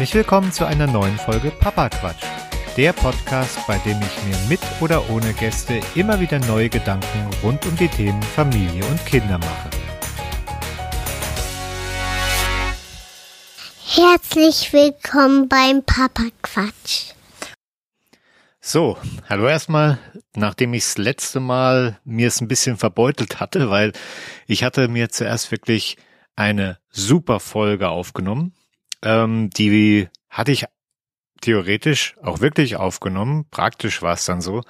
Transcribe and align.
Herzlich 0.00 0.14
willkommen 0.14 0.50
zu 0.50 0.64
einer 0.64 0.86
neuen 0.86 1.18
Folge 1.18 1.50
Papa 1.50 1.90
Quatsch. 1.90 2.24
Der 2.78 2.94
Podcast, 2.94 3.58
bei 3.66 3.76
dem 3.80 4.00
ich 4.00 4.24
mir 4.24 4.48
mit 4.48 4.60
oder 4.80 5.10
ohne 5.10 5.34
Gäste 5.34 5.82
immer 5.94 6.18
wieder 6.18 6.38
neue 6.38 6.70
Gedanken 6.70 7.28
rund 7.42 7.66
um 7.66 7.76
die 7.76 7.86
Themen 7.86 8.22
Familie 8.22 8.82
und 8.86 9.04
Kinder 9.04 9.36
mache. 9.36 9.68
Herzlich 13.88 14.72
willkommen 14.72 15.50
beim 15.50 15.84
Papa 15.84 16.30
Quatsch. 16.40 17.12
So, 18.62 18.96
hallo 19.28 19.48
erstmal, 19.48 19.98
nachdem 20.34 20.72
ich 20.72 20.84
das 20.84 20.96
letzte 20.96 21.40
Mal 21.40 22.00
mir 22.04 22.28
es 22.28 22.40
ein 22.40 22.48
bisschen 22.48 22.78
verbeutelt 22.78 23.38
hatte, 23.38 23.68
weil 23.68 23.92
ich 24.46 24.64
hatte 24.64 24.88
mir 24.88 25.10
zuerst 25.10 25.50
wirklich 25.52 25.98
eine 26.36 26.78
super 26.88 27.38
Folge 27.38 27.90
aufgenommen. 27.90 28.54
Ähm, 29.02 29.50
die 29.50 30.08
hatte 30.28 30.52
ich 30.52 30.66
theoretisch 31.40 32.16
auch 32.22 32.40
wirklich 32.40 32.76
aufgenommen. 32.76 33.46
Praktisch 33.50 34.02
war 34.02 34.14
es 34.14 34.24
dann 34.24 34.40
so, 34.40 34.62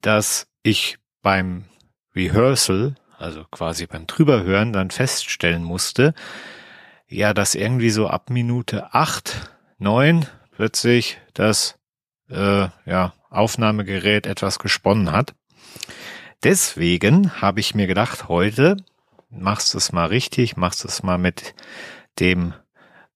dass 0.00 0.46
ich 0.62 0.98
beim 1.22 1.64
Rehearsal, 2.14 2.94
also 3.18 3.44
quasi 3.50 3.86
beim 3.86 4.06
Drüberhören, 4.06 4.72
dann 4.72 4.90
feststellen 4.90 5.62
musste, 5.62 6.14
ja, 7.08 7.34
dass 7.34 7.54
irgendwie 7.54 7.90
so 7.90 8.08
ab 8.08 8.30
Minute 8.30 8.92
acht, 8.94 9.50
neun 9.78 10.26
plötzlich 10.50 11.18
das 11.34 11.78
äh, 12.30 12.68
ja, 12.86 13.12
Aufnahmegerät 13.30 14.26
etwas 14.26 14.58
gesponnen 14.58 15.12
hat. 15.12 15.34
Deswegen 16.42 17.40
habe 17.40 17.60
ich 17.60 17.74
mir 17.74 17.86
gedacht, 17.86 18.28
heute 18.28 18.76
machst 19.30 19.74
du 19.74 19.78
es 19.78 19.92
mal 19.92 20.06
richtig, 20.06 20.56
machst 20.56 20.84
du 20.84 20.88
es 20.88 21.02
mal 21.02 21.18
mit 21.18 21.54
dem 22.18 22.54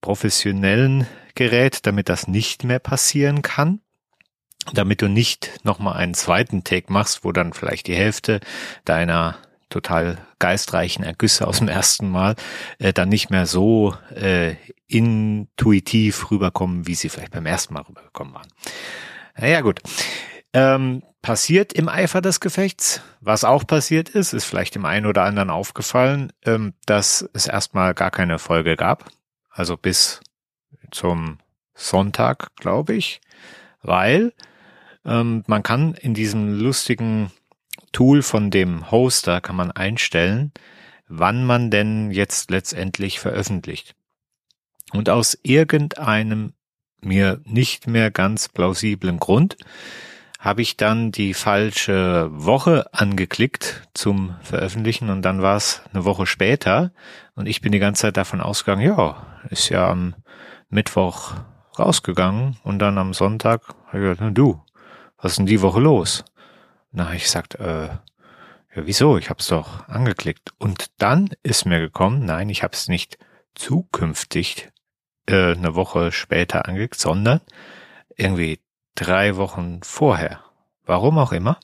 professionellen 0.01 1.07
Gerät, 1.35 1.87
damit 1.87 2.09
das 2.09 2.29
nicht 2.29 2.65
mehr 2.65 2.79
passieren 2.79 3.43
kann. 3.43 3.81
Damit 4.75 5.01
du 5.01 5.09
nicht 5.09 5.65
nochmal 5.65 5.97
einen 5.97 6.15
zweiten 6.15 6.65
Take 6.65 6.93
machst, 6.93 7.25
wo 7.25 7.33
dann 7.33 7.55
vielleicht 7.55 7.87
die 7.87 7.97
Hälfte 7.97 8.41
deiner 8.85 9.39
total 9.71 10.19
geistreichen 10.39 11.05
Ergüsse 11.05 11.47
aus 11.47 11.59
dem 11.59 11.69
ersten 11.69 12.11
Mal 12.11 12.35
äh, 12.79 12.93
dann 12.93 13.09
nicht 13.09 13.31
mehr 13.31 13.47
so 13.47 13.95
äh, 14.15 14.57
intuitiv 14.87 16.31
rüberkommen, 16.31 16.87
wie 16.87 16.95
sie 16.95 17.09
vielleicht 17.09 17.33
beim 17.33 17.47
ersten 17.47 17.75
Mal 17.75 17.83
rübergekommen 17.83 18.35
waren. 18.35 18.49
Naja 19.39 19.61
gut. 19.63 19.81
Ähm, 20.53 21.03
passiert 21.23 21.73
im 21.73 21.89
Eifer 21.89 22.21
des 22.21 22.41
Gefechts. 22.41 23.03
Was 23.21 23.45
auch 23.45 23.67
passiert 23.67 24.09
ist, 24.09 24.33
ist 24.33 24.45
vielleicht 24.45 24.75
dem 24.75 24.85
einen 24.85 25.07
oder 25.07 25.23
anderen 25.23 25.51
aufgefallen, 25.51 26.33
ähm, 26.45 26.75
dass 26.87 27.29
es 27.33 27.47
erstmal 27.47 27.95
gar 27.95 28.11
keine 28.11 28.39
Folge 28.39 28.77
gab. 28.77 29.05
Also 29.51 29.77
bis 29.77 30.21
zum 30.91 31.39
Sonntag, 31.75 32.55
glaube 32.57 32.95
ich. 32.95 33.21
Weil 33.83 34.33
ähm, 35.05 35.45
man 35.47 35.63
kann 35.63 35.95
in 35.95 36.15
diesem 36.15 36.59
lustigen 36.61 37.31
Tool 37.93 38.23
von 38.23 38.51
dem 38.51 38.91
Hoster 38.91 39.41
kann 39.41 39.57
man 39.57 39.71
einstellen, 39.71 40.53
wann 41.09 41.45
man 41.45 41.71
denn 41.71 42.11
jetzt 42.11 42.51
letztendlich 42.51 43.19
veröffentlicht. 43.19 43.95
Und 44.93 45.09
aus 45.09 45.39
irgendeinem 45.43 46.55
mir 47.01 47.41
nicht 47.45 47.87
mehr 47.87 48.11
ganz 48.11 48.49
plausiblen 48.49 49.19
Grund 49.19 49.57
habe 50.39 50.63
ich 50.63 50.77
dann 50.77 51.13
die 51.13 51.35
falsche 51.35 52.29
Woche 52.33 52.93
angeklickt 52.93 53.89
zum 53.93 54.37
Veröffentlichen 54.43 55.11
und 55.11 55.23
dann 55.23 55.43
war 55.43 55.57
es 55.57 55.83
eine 55.93 56.05
Woche 56.05 56.27
später 56.27 56.93
und 57.35 57.47
ich 57.47 57.61
bin 57.61 57.73
die 57.73 57.79
ganze 57.79 58.03
Zeit 58.03 58.17
davon 58.17 58.41
ausgegangen, 58.41 58.87
ja, 58.87 59.27
ist 59.49 59.69
ja 59.69 59.89
am 59.89 60.15
Mittwoch 60.69 61.35
rausgegangen 61.79 62.59
und 62.63 62.79
dann 62.79 62.99
am 62.99 63.15
Sonntag 63.15 63.63
habe 63.87 63.99
ich 63.99 64.19
gesagt, 64.19 64.39
du, 64.39 64.63
was 65.19 65.33
ist 65.33 65.39
denn 65.39 65.47
die 65.47 65.63
Woche 65.63 65.81
los? 65.81 66.25
Na, 66.93 67.13
ich 67.15 67.25
gesagt, 67.25 67.55
äh, 67.57 67.89
ja, 68.75 68.87
wieso? 68.87 69.19
Ich 69.19 69.31
habe 69.31 69.41
es 69.41 69.49
doch 69.49 69.89
angeklickt. 69.89 70.53
Und 70.59 70.91
dann 70.99 71.31
ist 71.43 71.67
mir 71.67 71.81
gekommen, 71.81 72.25
nein, 72.25 72.49
ich 72.49 72.63
habe 72.63 72.75
es 72.75 72.89
nicht 72.89 73.19
zukünftig 73.55 74.71
äh, 75.27 75.53
eine 75.53 75.75
Woche 75.75 76.13
später 76.13 76.67
angeklickt, 76.67 76.99
sondern 76.99 77.41
irgendwie 78.17 78.61
drei 78.95 79.37
Wochen 79.37 79.83
vorher. 79.83 80.45
Warum 80.85 81.19
auch 81.19 81.33
immer. 81.33 81.59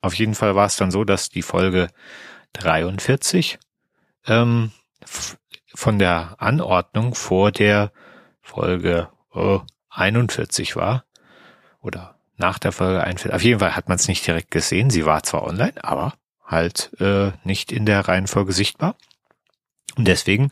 Auf 0.00 0.14
jeden 0.14 0.34
Fall 0.34 0.54
war 0.54 0.66
es 0.66 0.76
dann 0.76 0.90
so, 0.90 1.04
dass 1.04 1.28
die 1.28 1.42
Folge 1.42 1.88
43 2.54 3.58
ähm, 4.26 4.72
von 5.74 5.98
der 5.98 6.36
Anordnung 6.38 7.14
vor 7.14 7.52
der 7.52 7.92
Folge 8.40 9.08
oh, 9.32 9.60
41 9.90 10.76
war. 10.76 11.04
Oder 11.80 12.16
nach 12.36 12.58
der 12.58 12.72
Folge 12.72 13.02
41. 13.02 13.34
Auf 13.34 13.42
jeden 13.42 13.60
Fall 13.60 13.76
hat 13.76 13.88
man 13.88 13.96
es 13.96 14.08
nicht 14.08 14.26
direkt 14.26 14.50
gesehen. 14.50 14.90
Sie 14.90 15.04
war 15.06 15.22
zwar 15.22 15.44
online, 15.44 15.82
aber 15.82 16.14
halt 16.44 16.90
äh, 17.00 17.32
nicht 17.44 17.72
in 17.72 17.86
der 17.86 18.06
Reihenfolge 18.06 18.52
sichtbar. 18.52 18.96
Und 19.96 20.08
deswegen 20.08 20.50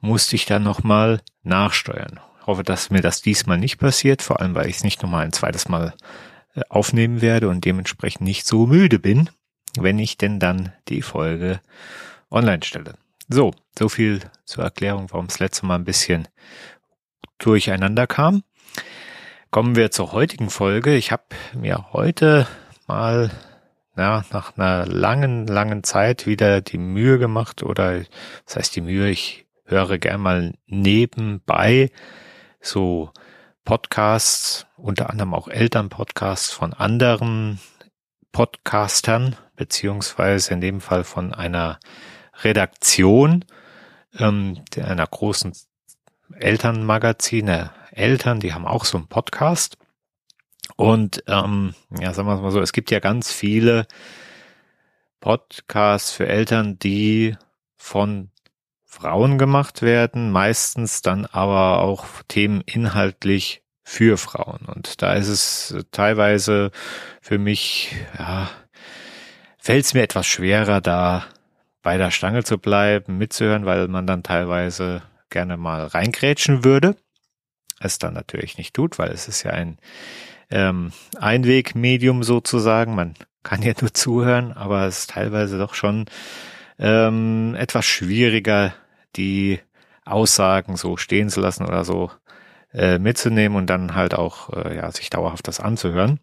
musste 0.00 0.36
ich 0.36 0.46
dann 0.46 0.62
nochmal 0.62 1.20
nachsteuern. 1.42 2.20
Ich 2.40 2.46
hoffe, 2.46 2.62
dass 2.62 2.90
mir 2.90 3.00
das 3.00 3.22
diesmal 3.22 3.58
nicht 3.58 3.78
passiert, 3.78 4.22
vor 4.22 4.40
allem 4.40 4.54
weil 4.54 4.68
ich 4.68 4.76
es 4.76 4.84
nicht 4.84 5.02
nochmal 5.02 5.24
ein 5.24 5.32
zweites 5.32 5.68
Mal 5.68 5.94
äh, 6.54 6.62
aufnehmen 6.68 7.20
werde 7.20 7.48
und 7.48 7.64
dementsprechend 7.64 8.22
nicht 8.22 8.46
so 8.46 8.66
müde 8.66 8.98
bin, 8.98 9.30
wenn 9.78 9.98
ich 9.98 10.18
denn 10.18 10.38
dann 10.38 10.72
die 10.88 11.02
Folge 11.02 11.60
online 12.30 12.62
stelle. 12.62 12.94
So, 13.28 13.52
so 13.78 13.88
viel 13.88 14.20
zur 14.44 14.64
Erklärung, 14.64 15.06
warum 15.10 15.26
es 15.26 15.38
letzte 15.38 15.64
Mal 15.64 15.76
ein 15.76 15.84
bisschen 15.84 16.28
durcheinander 17.38 18.06
kam. 18.06 18.42
Kommen 19.50 19.76
wir 19.76 19.90
zur 19.90 20.12
heutigen 20.12 20.50
Folge. 20.50 20.94
Ich 20.94 21.10
habe 21.10 21.24
mir 21.54 21.92
heute 21.94 22.46
mal 22.86 23.30
ja, 23.96 24.24
nach 24.30 24.58
einer 24.58 24.84
langen, 24.86 25.46
langen 25.46 25.84
Zeit 25.84 26.26
wieder 26.26 26.60
die 26.60 26.76
Mühe 26.76 27.18
gemacht 27.18 27.62
oder 27.62 28.02
das 28.44 28.56
heißt 28.56 28.76
die 28.76 28.82
Mühe, 28.82 29.08
ich 29.08 29.46
höre 29.64 29.96
gern 29.98 30.20
mal 30.20 30.52
nebenbei 30.66 31.90
so 32.60 33.10
Podcasts, 33.64 34.66
unter 34.76 35.08
anderem 35.08 35.32
auch 35.32 35.48
Elternpodcasts 35.48 36.50
von 36.50 36.74
anderen 36.74 37.58
Podcastern, 38.32 39.36
beziehungsweise 39.56 40.52
in 40.52 40.60
dem 40.60 40.82
Fall 40.82 41.04
von 41.04 41.32
einer 41.32 41.78
Redaktion 42.42 43.44
ähm, 44.18 44.62
einer 44.76 45.06
großen 45.06 45.52
Elternmagazin, 46.36 47.68
Eltern, 47.90 48.40
die 48.40 48.54
haben 48.54 48.66
auch 48.66 48.84
so 48.84 48.98
einen 48.98 49.08
Podcast. 49.08 49.76
Und 50.76 51.22
ähm, 51.26 51.74
ja, 51.98 52.12
sagen 52.12 52.28
wir 52.28 52.34
es 52.34 52.40
mal 52.40 52.50
so, 52.50 52.60
es 52.60 52.72
gibt 52.72 52.90
ja 52.90 52.98
ganz 52.98 53.32
viele 53.32 53.86
Podcasts 55.20 56.12
für 56.12 56.26
Eltern, 56.26 56.78
die 56.78 57.36
von 57.76 58.30
Frauen 58.84 59.38
gemacht 59.38 59.82
werden, 59.82 60.30
meistens 60.30 61.02
dann 61.02 61.26
aber 61.26 61.80
auch 61.80 62.06
Themen 62.28 62.60
inhaltlich 62.62 63.62
für 63.82 64.16
Frauen. 64.16 64.66
Und 64.66 65.02
da 65.02 65.14
ist 65.14 65.28
es 65.28 65.76
teilweise 65.90 66.70
für 67.20 67.38
mich, 67.38 67.94
ja, 68.18 68.50
fällt 69.58 69.84
es 69.84 69.94
mir 69.94 70.02
etwas 70.02 70.26
schwerer, 70.26 70.80
da 70.80 71.26
bei 71.84 71.98
der 71.98 72.10
Stange 72.10 72.42
zu 72.42 72.58
bleiben, 72.58 73.18
mitzuhören, 73.18 73.66
weil 73.66 73.86
man 73.88 74.06
dann 74.06 74.24
teilweise 74.24 75.02
gerne 75.30 75.56
mal 75.56 75.86
reingrätschen 75.86 76.64
würde. 76.64 76.96
Es 77.78 77.98
dann 77.98 78.14
natürlich 78.14 78.56
nicht 78.56 78.74
tut, 78.74 78.98
weil 78.98 79.10
es 79.10 79.28
ist 79.28 79.42
ja 79.42 79.52
ein 79.52 79.78
ähm, 80.50 80.92
Einwegmedium 81.18 82.22
sozusagen. 82.22 82.94
Man 82.94 83.14
kann 83.42 83.62
ja 83.62 83.74
nur 83.80 83.92
zuhören, 83.92 84.52
aber 84.52 84.86
es 84.86 85.00
ist 85.00 85.10
teilweise 85.10 85.58
doch 85.58 85.74
schon 85.74 86.06
ähm, 86.78 87.54
etwas 87.54 87.84
schwieriger, 87.84 88.74
die 89.16 89.60
Aussagen 90.06 90.76
so 90.76 90.96
stehen 90.96 91.28
zu 91.28 91.40
lassen 91.40 91.66
oder 91.66 91.84
so 91.84 92.10
äh, 92.72 92.98
mitzunehmen 92.98 93.58
und 93.58 93.66
dann 93.66 93.94
halt 93.94 94.14
auch 94.14 94.50
äh, 94.54 94.76
ja 94.76 94.90
sich 94.90 95.10
dauerhaft 95.10 95.46
das 95.48 95.60
anzuhören. 95.60 96.18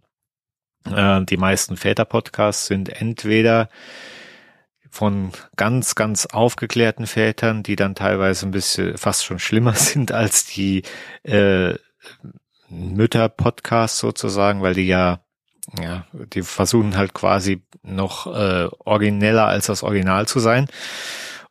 Äh, 0.92 1.24
die 1.26 1.38
meisten 1.38 1.78
Väter-Podcasts 1.78 2.66
sind 2.66 2.90
entweder 2.90 3.70
von 4.92 5.32
ganz, 5.56 5.96
ganz 5.96 6.26
aufgeklärten 6.28 7.08
Vätern, 7.08 7.64
die 7.64 7.78
dann 7.78 7.96
teilweise 7.96 8.46
ein 8.46 8.52
bisschen 8.52 8.98
fast 8.98 9.24
schon 9.26 9.40
schlimmer 9.40 9.74
sind 9.76 10.12
als 10.12 10.46
die 10.46 10.84
äh, 11.24 11.76
Mütter-Podcasts 12.70 14.00
sozusagen, 14.00 14.62
weil 14.62 14.74
die 14.74 14.88
ja, 14.88 15.22
ja, 15.82 16.06
die 16.34 16.44
versuchen 16.44 16.98
halt 16.98 17.14
quasi 17.14 17.64
noch 17.84 18.28
äh, 18.28 18.68
origineller 18.80 19.48
als 19.48 19.68
das 19.68 19.82
Original 19.82 20.28
zu 20.28 20.40
sein. 20.40 20.68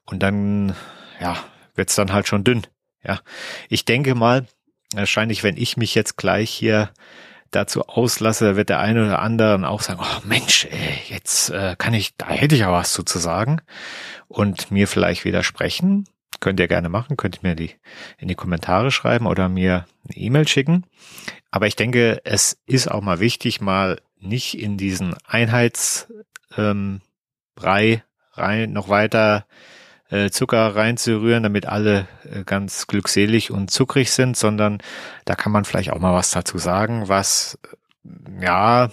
Und 0.05 0.23
dann, 0.23 0.75
ja, 1.21 1.37
wird's 1.75 1.95
dann 1.95 2.13
halt 2.13 2.29
schon 2.29 2.45
dünn. 2.45 2.67
Ja, 3.03 3.21
ich 3.71 3.87
denke 3.87 4.15
mal, 4.15 4.47
wahrscheinlich, 4.95 5.43
wenn 5.43 5.57
ich 5.57 5.79
mich 5.79 5.95
jetzt 5.95 6.17
gleich 6.17 6.51
hier 6.51 6.91
dazu 7.51 7.83
auslasse, 7.87 8.57
wird 8.57 8.69
der 8.69 8.81
eine 8.81 9.07
oder 9.07 9.21
andere 9.21 9.69
auch 9.69 9.83
sagen, 9.83 10.01
oh 10.03 10.21
Mensch, 10.27 10.67
ey, 10.71 11.01
jetzt 11.09 11.51
äh, 11.51 11.77
kann 11.77 11.95
ich, 11.95 12.17
da 12.17 12.29
hätte 12.29 12.55
ich 12.55 12.63
ja 12.63 12.73
was 12.73 12.93
zu 12.93 13.19
sagen 13.19 13.61
und 14.29 14.71
mir 14.71 14.89
vielleicht 14.89 15.25
widersprechen. 15.25 16.07
Könnt 16.39 16.61
ihr 16.61 16.69
gerne 16.69 16.89
machen, 16.89 17.17
könnt 17.17 17.37
ihr 17.37 17.49
mir 17.49 17.55
die 17.55 17.75
in 18.17 18.29
die 18.29 18.35
Kommentare 18.35 18.91
schreiben 18.91 19.27
oder 19.27 19.49
mir 19.49 19.87
eine 20.09 20.17
E-Mail 20.17 20.49
schicken. 20.49 20.87
Aber 21.51 21.67
ich 21.67 21.77
denke, 21.77 22.23
es 22.25 22.59
ist 22.67 22.91
auch 22.91 23.03
mal 23.03 23.21
wichtig, 23.21 23.61
mal 23.61 24.01
nicht 24.19 24.59
in 24.59 24.77
diesen 24.79 25.15
Einheitsbrei 25.27 26.11
ähm, 26.57 27.01
rein 28.33 28.73
noch 28.73 28.89
weiter 28.89 29.47
äh, 29.49 29.80
Zucker 30.31 30.75
reinzurühren, 30.75 31.43
damit 31.43 31.67
alle 31.67 32.09
äh, 32.25 32.45
ganz 32.45 32.87
glückselig 32.87 33.51
und 33.51 33.71
zuckrig 33.71 34.11
sind, 34.11 34.37
sondern 34.37 34.79
da 35.25 35.35
kann 35.35 35.53
man 35.53 35.65
vielleicht 35.65 35.91
auch 35.93 36.01
mal 36.01 36.15
was 36.15 36.31
dazu 36.31 36.59
sagen, 36.59 37.09
was 37.09 37.59
äh, 38.05 38.45
ja 38.45 38.91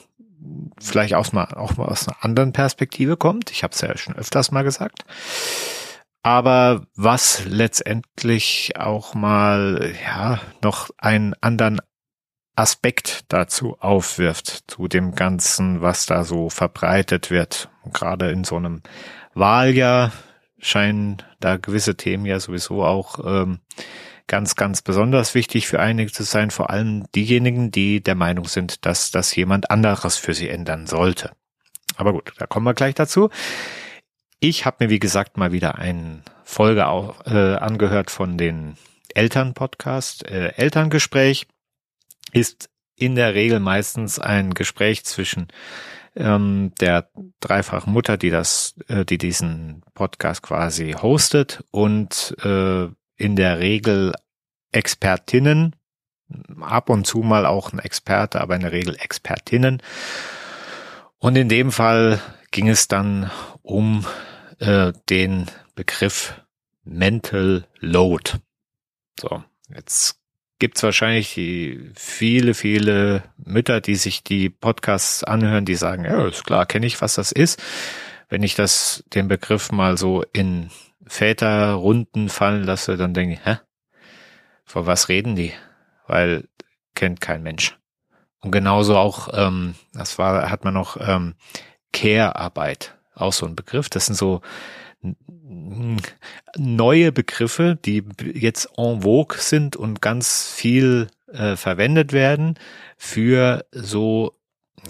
vielleicht 0.79 1.15
aus 1.15 1.33
mal, 1.33 1.45
auch 1.55 1.77
mal 1.77 1.85
aus 1.85 2.07
einer 2.07 2.23
anderen 2.23 2.53
Perspektive 2.53 3.17
kommt. 3.17 3.51
Ich 3.51 3.63
habe 3.63 3.73
es 3.73 3.81
ja 3.81 3.97
schon 3.97 4.15
öfters 4.15 4.51
mal 4.51 4.63
gesagt. 4.63 5.03
Aber 6.23 6.85
was 6.95 7.45
letztendlich 7.45 8.73
auch 8.77 9.13
mal 9.13 9.93
ja 10.05 10.39
noch 10.61 10.89
einen 10.97 11.33
anderen 11.41 11.79
Aspekt 12.55 13.25
dazu 13.29 13.77
aufwirft, 13.79 14.63
zu 14.67 14.87
dem 14.87 15.15
Ganzen, 15.15 15.81
was 15.81 16.05
da 16.05 16.23
so 16.23 16.49
verbreitet 16.49 17.29
wird. 17.29 17.69
gerade 17.93 18.31
in 18.31 18.43
so 18.43 18.57
einem 18.57 18.81
Wahljahr 19.33 20.11
scheinen 20.59 21.21
da 21.39 21.57
gewisse 21.57 21.95
Themen 21.95 22.25
ja 22.25 22.39
sowieso 22.39 22.83
auch 22.83 23.19
ähm, 23.25 23.59
ganz, 24.27 24.55
ganz 24.55 24.81
besonders 24.81 25.35
wichtig 25.35 25.67
für 25.67 25.79
einige 25.79 26.11
zu 26.11 26.23
sein, 26.23 26.51
vor 26.51 26.69
allem 26.69 27.05
diejenigen, 27.13 27.71
die 27.71 28.01
der 28.01 28.15
Meinung 28.15 28.45
sind, 28.45 28.85
dass 28.85 29.11
das 29.11 29.35
jemand 29.35 29.71
anderes 29.71 30.17
für 30.17 30.33
sie 30.33 30.49
ändern 30.49 30.87
sollte. 30.87 31.31
Aber 31.95 32.13
gut, 32.13 32.33
da 32.37 32.45
kommen 32.45 32.65
wir 32.65 32.73
gleich 32.73 32.95
dazu. 32.95 33.29
Ich 34.39 34.65
habe 34.65 34.85
mir, 34.85 34.89
wie 34.89 34.99
gesagt, 34.99 35.37
mal 35.37 35.51
wieder 35.51 35.79
eine 35.79 36.21
Folge 36.43 36.87
auch, 36.87 37.25
äh, 37.25 37.55
angehört 37.55 38.11
von 38.11 38.37
den 38.37 38.77
Eltern-Podcast. 39.15 40.27
Äh, 40.27 40.49
Elterngespräch 40.57 41.47
ist 42.33 42.69
in 42.95 43.15
der 43.15 43.33
Regel 43.33 43.59
meistens 43.59 44.19
ein 44.19 44.53
Gespräch 44.53 45.05
zwischen 45.05 45.47
ähm, 46.17 46.73
der 46.79 47.09
dreifachen 47.39 47.93
Mutter, 47.93 48.17
die 48.17 48.29
das, 48.29 48.75
äh, 48.87 49.05
die 49.05 49.17
diesen 49.17 49.83
Podcast 49.93 50.41
quasi 50.41 50.93
hostet 50.93 51.63
und 51.71 52.35
äh, 52.43 52.87
in 53.15 53.35
der 53.35 53.59
Regel 53.59 54.13
Expertinnen, 54.71 55.75
ab 56.59 56.89
und 56.89 57.07
zu 57.07 57.19
mal 57.19 57.45
auch 57.45 57.71
ein 57.71 57.79
Experte, 57.79 58.41
aber 58.41 58.55
in 58.55 58.61
der 58.61 58.71
Regel 58.71 58.95
Expertinnen. 58.99 59.81
Und 61.19 61.35
in 61.35 61.49
dem 61.49 61.71
Fall 61.71 62.19
ging 62.51 62.67
es 62.67 62.87
dann 62.87 63.31
um 63.61 64.05
äh, 64.59 64.93
den 65.09 65.47
Begriff 65.75 66.33
Mental 66.83 67.65
Load. 67.79 68.33
So, 69.19 69.43
jetzt 69.73 70.19
gibt's 70.59 70.83
wahrscheinlich 70.83 71.33
die 71.33 71.91
viele, 71.95 72.53
viele 72.53 73.23
Mütter, 73.37 73.81
die 73.81 73.95
sich 73.95 74.23
die 74.23 74.49
Podcasts 74.49 75.23
anhören, 75.23 75.65
die 75.65 75.75
sagen, 75.75 76.05
ja, 76.05 76.27
ist 76.27 76.45
klar, 76.45 76.65
kenne 76.65 76.85
ich, 76.85 77.01
was 77.01 77.15
das 77.15 77.31
ist. 77.31 77.61
Wenn 78.29 78.43
ich 78.43 78.55
das, 78.55 79.03
den 79.13 79.27
Begriff 79.27 79.71
mal 79.71 79.97
so 79.97 80.23
in 80.33 80.69
Väterrunden 81.05 82.29
fallen 82.29 82.63
lasse, 82.63 82.97
dann 82.97 83.13
denke 83.13 83.35
ich, 83.35 83.45
hä? 83.45 83.59
Vor 84.65 84.85
was 84.85 85.07
reden 85.07 85.35
die? 85.35 85.53
Weil 86.07 86.47
kennt 86.93 87.21
kein 87.21 87.43
Mensch. 87.43 87.77
Und 88.41 88.51
genauso 88.51 88.97
auch, 88.97 89.29
ähm, 89.33 89.75
das 89.93 90.17
war, 90.17 90.49
hat 90.49 90.65
man 90.65 90.73
noch 90.73 90.97
ähm, 90.99 91.35
Care-Arbeit, 91.93 92.95
auch 93.15 93.33
so 93.33 93.45
ein 93.45 93.55
Begriff. 93.55 93.89
Das 93.89 94.07
sind 94.07 94.15
so 94.15 94.41
neue 96.57 97.11
Begriffe, 97.11 97.77
die 97.83 98.03
jetzt 98.33 98.69
en 98.77 99.01
vogue 99.01 99.37
sind 99.39 99.75
und 99.75 100.01
ganz 100.01 100.51
viel 100.51 101.07
äh, 101.31 101.55
verwendet 101.55 102.13
werden 102.13 102.57
für 102.97 103.65
so, 103.71 104.33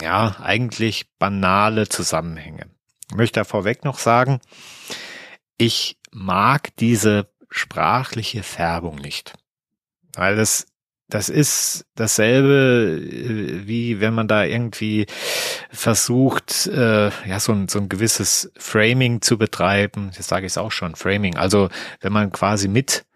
ja, 0.02 0.36
eigentlich 0.40 1.10
banale 1.18 1.88
Zusammenhänge. 1.88 2.66
Ich 3.10 3.16
möchte 3.16 3.40
da 3.40 3.44
vorweg 3.44 3.84
noch 3.84 3.98
sagen, 3.98 4.40
ich 5.56 5.98
mag 6.10 6.74
diese 6.76 7.28
sprachliche 7.50 8.42
Färbung 8.42 8.96
nicht. 8.96 9.34
Weil 10.14 10.36
das, 10.36 10.66
das 11.08 11.30
ist 11.30 11.86
dasselbe, 11.94 13.00
äh, 13.02 13.66
wie 13.66 14.00
wenn 14.00 14.14
man 14.14 14.28
da 14.28 14.44
irgendwie 14.44 15.06
versucht, 15.70 16.66
äh, 16.66 17.10
ja, 17.26 17.40
so 17.40 17.52
ein, 17.52 17.68
so 17.68 17.78
ein 17.78 17.88
gewisses 17.88 18.52
Framing 18.58 19.22
zu 19.22 19.38
betreiben. 19.38 20.10
Das 20.16 20.28
sage 20.28 20.46
ich 20.46 20.52
es 20.52 20.58
auch 20.58 20.72
schon, 20.72 20.94
Framing. 20.94 21.36
Also 21.36 21.70
wenn 22.00 22.12
man 22.12 22.30
quasi 22.30 22.68
mit 22.68 23.06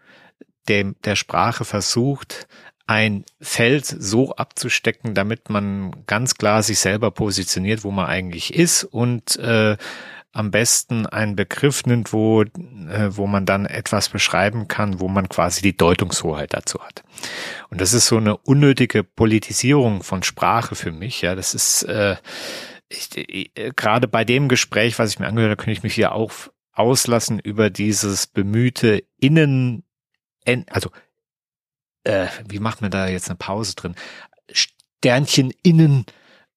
dem, 0.67 0.95
der 1.03 1.15
Sprache 1.15 1.65
versucht, 1.65 2.47
ein 2.85 3.23
Feld 3.39 3.85
so 3.85 4.35
abzustecken, 4.35 5.13
damit 5.13 5.49
man 5.49 6.05
ganz 6.05 6.35
klar 6.35 6.63
sich 6.63 6.79
selber 6.79 7.11
positioniert, 7.11 7.83
wo 7.83 7.91
man 7.91 8.07
eigentlich 8.07 8.53
ist 8.53 8.83
und 8.83 9.37
äh, 9.37 9.77
am 10.33 10.51
besten 10.51 11.05
einen 11.05 11.35
Begriff 11.35 11.85
nimmt, 11.85 12.11
wo, 12.11 12.41
äh, 12.41 12.49
wo 13.09 13.27
man 13.27 13.45
dann 13.45 13.65
etwas 13.65 14.09
beschreiben 14.09 14.67
kann, 14.67 14.99
wo 14.99 15.07
man 15.07 15.29
quasi 15.29 15.61
die 15.61 15.77
Deutungshoheit 15.77 16.53
dazu 16.53 16.79
hat. 16.79 17.03
Und 17.69 17.79
das 17.79 17.93
ist 17.93 18.07
so 18.07 18.17
eine 18.17 18.35
unnötige 18.37 19.03
Politisierung 19.03 20.01
von 20.03 20.23
Sprache 20.23 20.75
für 20.75 20.91
mich. 20.91 21.21
Ja, 21.21 21.35
das 21.35 21.53
ist 21.53 21.83
äh, 21.83 22.15
ich, 22.89 23.17
ich, 23.17 23.51
äh, 23.55 23.71
gerade 23.75 24.07
bei 24.07 24.25
dem 24.25 24.47
Gespräch, 24.49 24.97
was 24.99 25.11
ich 25.11 25.19
mir 25.19 25.27
angehört 25.27 25.51
habe, 25.51 25.57
könnte 25.57 25.77
ich 25.77 25.83
mich 25.83 25.95
hier 25.95 26.13
auch 26.13 26.31
auslassen 26.71 27.39
über 27.39 27.69
dieses 27.69 28.27
bemühte 28.27 29.03
Innen, 29.17 29.83
also 30.69 30.89
äh, 32.03 32.27
wie 32.47 32.59
macht 32.59 32.81
man 32.81 32.91
da 32.91 33.07
jetzt 33.07 33.29
eine 33.29 33.37
Pause 33.37 33.75
drin? 33.75 33.95
Sternchen 34.51 35.53
innen 35.63 36.05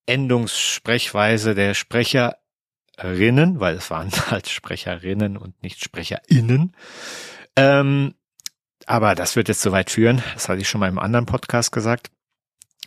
Endungssprechweise 0.06 1.54
der 1.54 1.74
Sprecher 1.74 2.38
Sprecherinnen, 2.96 3.60
weil 3.60 3.76
es 3.76 3.90
waren 3.90 4.10
halt 4.30 4.48
Sprecherinnen 4.48 5.36
und 5.36 5.62
nicht 5.62 5.82
SprecherInnen. 5.82 6.74
Ähm, 7.56 8.14
aber 8.86 9.14
das 9.14 9.36
wird 9.36 9.48
jetzt 9.48 9.62
so 9.62 9.72
weit 9.72 9.90
führen. 9.90 10.22
Das 10.34 10.48
hatte 10.48 10.60
ich 10.60 10.68
schon 10.68 10.80
mal 10.80 10.88
im 10.88 10.98
anderen 10.98 11.26
Podcast 11.26 11.72
gesagt. 11.72 12.10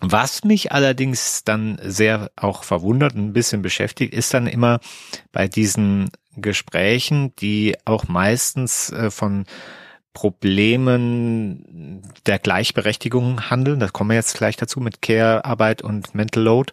Was 0.02 0.46
mich 0.46 0.72
allerdings 0.72 1.44
dann 1.44 1.78
sehr 1.84 2.32
auch 2.38 2.64
verwundert 2.64 3.16
und 3.16 3.28
ein 3.28 3.34
bisschen 3.34 3.62
beschäftigt, 3.62 4.14
ist 4.14 4.34
dann 4.34 4.48
immer 4.48 4.80
bei 5.34 5.50
diesen 5.50 6.10
Gesprächen, 6.38 7.36
die 7.36 7.76
auch 7.84 8.08
meistens 8.08 8.92
äh, 8.92 9.12
von 9.12 9.46
Problemen 10.14 12.02
der 12.26 12.40
Gleichberechtigung 12.40 13.50
handeln. 13.50 13.80
Das 13.80 13.94
kommen 13.94 14.12
wir 14.12 14.16
jetzt 14.16 14.38
gleich 14.38 14.56
dazu 14.56 14.80
mit 14.80 15.02
Care-Arbeit 15.02 15.82
und 15.82 16.16
Mental 16.16 16.44
Load. 16.44 16.72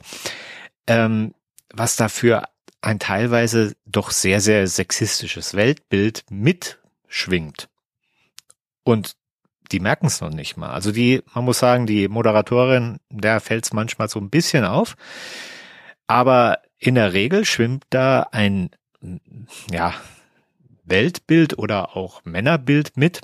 Ähm, 0.86 1.34
was 1.74 1.96
dafür 1.96 2.44
ein 2.86 3.00
teilweise 3.00 3.74
doch 3.84 4.12
sehr, 4.12 4.40
sehr 4.40 4.68
sexistisches 4.68 5.54
Weltbild 5.54 6.24
mitschwingt. 6.30 7.68
Und 8.84 9.16
die 9.72 9.80
merken 9.80 10.06
es 10.06 10.20
noch 10.20 10.30
nicht 10.30 10.56
mal. 10.56 10.70
Also 10.70 10.92
die, 10.92 11.20
man 11.34 11.44
muss 11.44 11.58
sagen, 11.58 11.86
die 11.86 12.06
Moderatorin, 12.06 13.00
der 13.10 13.40
fällt 13.40 13.64
es 13.64 13.72
manchmal 13.72 14.08
so 14.08 14.20
ein 14.20 14.30
bisschen 14.30 14.64
auf. 14.64 14.94
Aber 16.06 16.60
in 16.78 16.94
der 16.94 17.12
Regel 17.12 17.44
schwimmt 17.44 17.84
da 17.90 18.28
ein, 18.30 18.70
ja, 19.68 19.92
Weltbild 20.84 21.58
oder 21.58 21.96
auch 21.96 22.24
Männerbild 22.24 22.96
mit, 22.96 23.20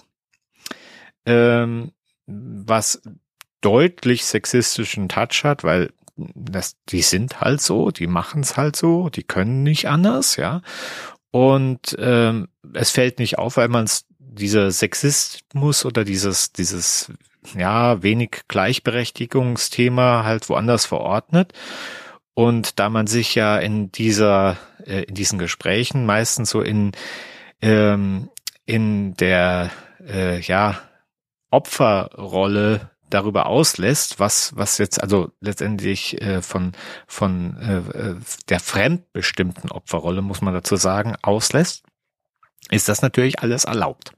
ähm, 1.25 1.93
was 2.27 3.01
deutlich 3.61 4.25
sexistischen 4.25 5.09
Touch 5.09 5.45
hat, 5.45 5.63
weil 5.63 5.93
das, 6.17 6.77
die 6.89 7.03
sind 7.03 7.41
halt 7.41 7.61
so, 7.61 7.91
die 7.91 8.07
machen 8.07 8.43
es 8.43 8.57
halt 8.57 8.77
so, 8.77 9.09
die 9.09 9.23
können 9.23 9.63
nicht 9.63 9.89
anders, 9.89 10.37
ja. 10.37 10.63
Und 11.31 11.97
ähm, 11.99 12.49
es 12.75 12.91
fällt 12.91 13.19
nicht 13.19 13.39
auf, 13.39 13.57
weil 13.57 13.69
man 13.69 13.89
dieser 14.19 14.71
Sexismus 14.71 15.85
oder 15.85 16.05
dieses, 16.05 16.53
dieses, 16.53 17.13
ja, 17.57 18.03
wenig 18.03 18.43
Gleichberechtigungsthema 18.49 20.25
halt 20.25 20.49
woanders 20.49 20.87
verordnet. 20.87 21.53
Und 22.35 22.79
da 22.79 22.89
man 22.89 23.07
sich 23.07 23.35
ja 23.35 23.59
in 23.59 23.93
dieser, 23.93 24.57
äh, 24.85 25.03
in 25.03 25.15
diesen 25.15 25.39
Gesprächen 25.39 26.07
meistens 26.07 26.51
so 26.51 26.63
in, 26.63 26.93
ähm, 27.61 28.31
in 28.65 29.15
der, 29.15 29.71
äh, 30.07 30.41
ja, 30.41 30.81
Opferrolle 31.51 32.92
darüber 33.15 33.47
auslässt, 33.47 34.19
was, 34.21 34.57
was 34.57 34.79
jetzt 34.79 35.03
also 35.03 35.31
letztendlich 35.41 36.21
äh, 36.21 36.43
von, 36.43 36.73
von 37.07 37.57
äh, 37.59 38.15
der 38.49 38.61
fremdbestimmten 38.61 39.71
Opferrolle, 39.71 40.23
muss 40.23 40.41
man 40.41 40.55
dazu 40.55 40.77
sagen, 40.77 41.15
auslässt, 41.23 41.85
ist 42.71 42.89
das 42.89 43.03
natürlich 43.03 43.41
alles 43.41 43.65
erlaubt. 43.65 44.13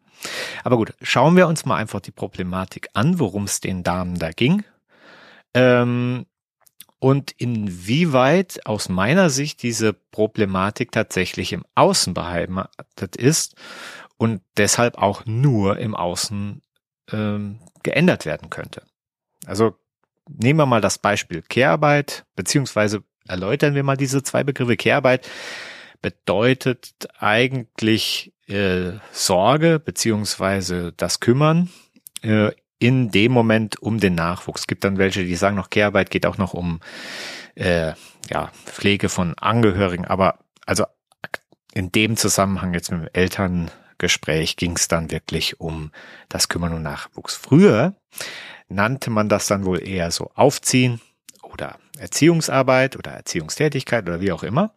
Aber 0.62 0.76
gut, 0.76 0.94
schauen 1.02 1.36
wir 1.36 1.48
uns 1.48 1.64
mal 1.64 1.76
einfach 1.76 2.00
die 2.00 2.10
Problematik 2.10 2.88
an, 2.94 3.18
worum 3.18 3.44
es 3.44 3.60
den 3.60 3.82
Damen 3.82 4.18
da 4.18 4.30
ging. 4.30 4.64
Ähm, 5.54 6.26
und 6.98 7.32
inwieweit 7.32 8.64
aus 8.64 8.88
meiner 8.88 9.28
Sicht 9.28 9.62
diese 9.62 9.92
Problematik 9.92 10.90
tatsächlich 10.90 11.52
im 11.52 11.64
Außen 11.74 12.14
beheimatet 12.14 13.16
ist 13.16 13.56
und 14.16 14.40
deshalb 14.56 14.96
auch 14.96 15.26
nur 15.26 15.78
im 15.78 15.94
Außen 15.94 16.62
ähm, 17.12 17.60
geändert 17.82 18.26
werden 18.26 18.50
könnte. 18.50 18.82
Also 19.46 19.76
nehmen 20.28 20.58
wir 20.58 20.66
mal 20.66 20.80
das 20.80 20.98
Beispiel 20.98 21.42
Kehrarbeit, 21.42 22.24
beziehungsweise 22.36 23.02
erläutern 23.26 23.74
wir 23.74 23.82
mal 23.82 23.96
diese 23.96 24.22
zwei 24.22 24.44
Begriffe. 24.44 24.76
Kehrarbeit 24.76 25.28
bedeutet 26.02 26.94
eigentlich 27.18 28.32
äh, 28.46 28.92
Sorge 29.12 29.78
beziehungsweise 29.78 30.92
das 30.96 31.20
Kümmern 31.20 31.70
äh, 32.22 32.50
in 32.78 33.10
dem 33.10 33.32
Moment 33.32 33.80
um 33.80 34.00
den 34.00 34.14
Nachwuchs. 34.14 34.62
Es 34.62 34.66
gibt 34.66 34.84
dann 34.84 34.98
welche, 34.98 35.24
die 35.24 35.36
sagen 35.36 35.56
noch, 35.56 35.70
Kehrarbeit 35.70 36.10
geht 36.10 36.26
auch 36.26 36.38
noch 36.38 36.52
um 36.52 36.80
äh, 37.54 37.92
ja, 38.28 38.50
Pflege 38.66 39.08
von 39.08 39.34
Angehörigen, 39.38 40.04
aber 40.04 40.38
also 40.66 40.84
in 41.72 41.90
dem 41.92 42.16
Zusammenhang 42.16 42.74
jetzt 42.74 42.90
mit 42.90 43.00
dem 43.00 43.08
Elterngespräch 43.94 44.56
ging 44.56 44.76
es 44.76 44.88
dann 44.88 45.10
wirklich 45.10 45.60
um 45.60 45.90
das 46.28 46.48
Kümmern 46.48 46.74
um 46.74 46.82
Nachwuchs. 46.82 47.36
Früher 47.36 47.94
nannte 48.68 49.10
man 49.10 49.28
das 49.28 49.46
dann 49.46 49.64
wohl 49.64 49.86
eher 49.86 50.10
so 50.10 50.30
Aufziehen 50.34 51.00
oder 51.42 51.78
Erziehungsarbeit 51.98 52.96
oder 52.96 53.12
Erziehungstätigkeit 53.12 54.06
oder 54.06 54.20
wie 54.20 54.32
auch 54.32 54.42
immer. 54.42 54.74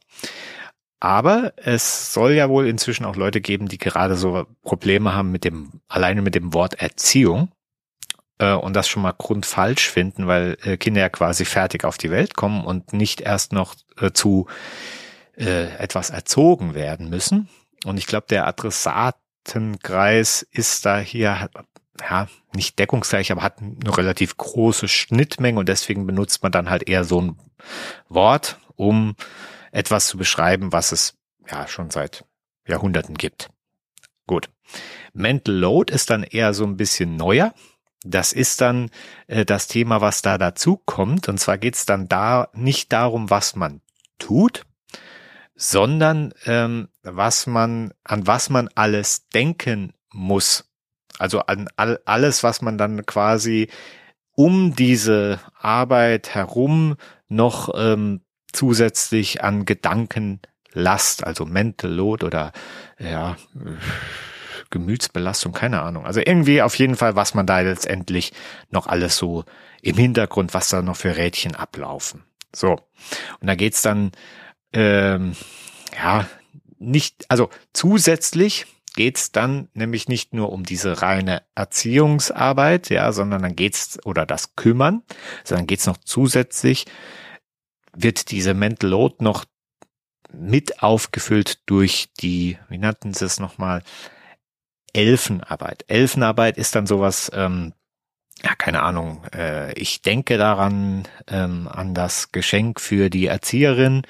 Aber 0.99 1.53
es 1.57 2.13
soll 2.13 2.31
ja 2.31 2.49
wohl 2.49 2.67
inzwischen 2.67 3.05
auch 3.05 3.15
Leute 3.15 3.39
geben, 3.39 3.67
die 3.67 3.77
gerade 3.77 4.15
so 4.15 4.47
Probleme 4.63 5.13
haben 5.13 5.31
mit 5.31 5.43
dem, 5.43 5.81
alleine 5.87 6.21
mit 6.21 6.33
dem 6.33 6.53
Wort 6.53 6.75
Erziehung 6.81 7.51
äh, 8.39 8.53
und 8.53 8.73
das 8.73 8.87
schon 8.87 9.03
mal 9.03 9.13
grundfalsch 9.15 9.89
finden, 9.89 10.25
weil 10.25 10.57
äh, 10.63 10.77
Kinder 10.77 11.01
ja 11.01 11.09
quasi 11.09 11.45
fertig 11.45 11.83
auf 11.83 11.99
die 11.99 12.09
Welt 12.09 12.35
kommen 12.35 12.65
und 12.65 12.93
nicht 12.93 13.21
erst 13.21 13.53
noch 13.53 13.75
äh, 13.99 14.11
zu 14.11 14.47
etwas 15.39 16.09
erzogen 16.09 16.73
werden 16.73 17.11
müssen. 17.11 17.47
Und 17.85 17.97
ich 17.97 18.07
glaube, 18.07 18.27
der 18.29 18.47
Adressatenkreis 18.47 20.41
ist 20.51 20.85
da 20.85 20.99
hier 20.99 21.49
ja, 22.01 22.27
nicht 22.53 22.77
deckungsgleich, 22.79 23.31
aber 23.31 23.43
hat 23.43 23.59
eine 23.59 23.97
relativ 23.97 24.37
große 24.37 24.87
Schnittmenge 24.87 25.59
und 25.59 25.69
deswegen 25.69 26.05
benutzt 26.05 26.43
man 26.43 26.51
dann 26.51 26.69
halt 26.69 26.87
eher 26.87 27.03
so 27.03 27.21
ein 27.21 27.39
Wort, 28.09 28.59
um 28.75 29.15
etwas 29.71 30.07
zu 30.07 30.17
beschreiben, 30.17 30.71
was 30.71 30.91
es 30.91 31.15
ja 31.49 31.67
schon 31.67 31.89
seit 31.89 32.25
Jahrhunderten 32.67 33.15
gibt. 33.15 33.49
Gut. 34.27 34.49
Mental 35.13 35.55
Load 35.55 35.93
ist 35.93 36.09
dann 36.09 36.23
eher 36.23 36.53
so 36.53 36.65
ein 36.65 36.77
bisschen 36.77 37.15
neuer. 37.15 37.53
Das 38.03 38.33
ist 38.33 38.61
dann 38.61 38.91
äh, 39.27 39.45
das 39.45 39.67
Thema, 39.67 40.01
was 40.01 40.21
da 40.21 40.37
dazu 40.37 40.77
kommt. 40.85 41.29
Und 41.29 41.39
zwar 41.39 41.57
geht 41.57 41.75
es 41.75 41.85
dann 41.85 42.07
da 42.07 42.49
nicht 42.53 42.91
darum, 42.91 43.29
was 43.29 43.55
man 43.55 43.81
tut, 44.19 44.65
sondern 45.57 46.33
ähm, 46.45 46.87
was 47.01 47.47
man, 47.47 47.91
an 48.03 48.27
was 48.27 48.49
man 48.49 48.69
alles 48.75 49.27
denken 49.29 49.93
muss. 50.13 50.65
Also 51.17 51.39
an 51.41 51.67
all, 51.75 51.99
alles, 52.05 52.43
was 52.43 52.61
man 52.61 52.77
dann 52.77 53.05
quasi 53.05 53.67
um 54.33 54.75
diese 54.75 55.39
Arbeit 55.59 56.35
herum 56.35 56.95
noch 57.27 57.73
ähm, 57.75 58.21
zusätzlich 58.53 59.43
an 59.43 59.65
Gedankenlast, 59.65 61.25
also 61.25 61.45
Mental 61.45 61.91
Load 61.91 62.23
oder 62.23 62.51
ja, 62.99 63.35
Gemütsbelastung, 64.69 65.53
keine 65.53 65.81
Ahnung. 65.81 66.05
Also 66.05 66.19
irgendwie 66.23 66.61
auf 66.61 66.75
jeden 66.75 66.95
Fall, 66.95 67.15
was 67.15 67.33
man 67.33 67.47
da 67.47 67.61
letztendlich 67.61 68.31
noch 68.69 68.85
alles 68.85 69.17
so 69.17 69.43
im 69.81 69.97
Hintergrund, 69.97 70.53
was 70.53 70.69
da 70.69 70.83
noch 70.83 70.97
für 70.97 71.17
Rädchen 71.17 71.55
ablaufen. 71.55 72.23
So. 72.55 72.73
Und 73.39 73.47
da 73.47 73.55
geht's 73.55 73.81
dann, 73.81 74.11
ähm, 74.73 75.33
ja, 75.95 76.27
nicht, 76.79 77.25
also 77.29 77.49
zusätzlich 77.73 78.65
geht's 78.95 79.31
dann 79.31 79.69
nämlich 79.73 80.07
nicht 80.07 80.33
nur 80.33 80.51
um 80.51 80.63
diese 80.63 81.01
reine 81.01 81.43
Erziehungsarbeit, 81.55 82.89
ja, 82.89 83.11
sondern 83.11 83.43
dann 83.43 83.55
geht's 83.55 83.99
oder 84.05 84.25
das 84.25 84.55
Kümmern, 84.55 85.03
sondern 85.43 85.67
geht's 85.67 85.85
noch 85.85 85.97
zusätzlich, 85.97 86.85
wird 87.95 88.31
diese 88.31 88.53
Mental 88.53 88.89
Load 88.89 89.15
noch 89.19 89.45
mit 90.33 90.83
aufgefüllt 90.83 91.59
durch 91.67 92.09
die, 92.19 92.57
wie 92.69 92.77
nannten 92.77 93.13
sie 93.13 93.25
es 93.25 93.39
nochmal, 93.39 93.83
Elfenarbeit. 94.93 95.85
Elfenarbeit 95.87 96.57
ist 96.57 96.75
dann 96.75 96.87
sowas, 96.87 97.31
ähm, 97.33 97.73
ja, 98.47 98.55
keine 98.55 98.81
Ahnung, 98.81 99.23
äh, 99.35 99.73
ich 99.73 100.01
denke 100.01 100.37
daran, 100.37 101.03
ähm, 101.27 101.67
an 101.67 101.93
das 101.93 102.31
Geschenk 102.31 102.79
für 102.79 103.09
die 103.09 103.25
Erzieherin 103.25 104.03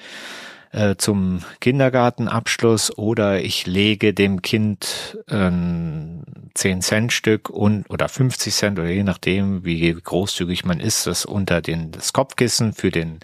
äh, 0.70 0.94
zum 0.94 1.42
Kindergartenabschluss 1.60 2.96
oder 2.96 3.40
ich 3.42 3.66
lege 3.66 4.14
dem 4.14 4.40
Kind 4.40 5.18
ein 5.28 6.22
äh, 6.22 6.50
10 6.54 6.82
Cent 6.82 7.12
Stück 7.12 7.50
und 7.50 7.90
oder 7.90 8.08
50 8.08 8.54
Cent 8.54 8.78
oder 8.78 8.88
je 8.88 9.02
nachdem, 9.02 9.64
wie 9.64 9.92
großzügig 9.92 10.64
man 10.64 10.78
ist, 10.78 11.08
das 11.08 11.24
unter 11.24 11.60
den, 11.60 11.90
das 11.90 12.12
Kopfkissen 12.12 12.74
für 12.74 12.92
den 12.92 13.18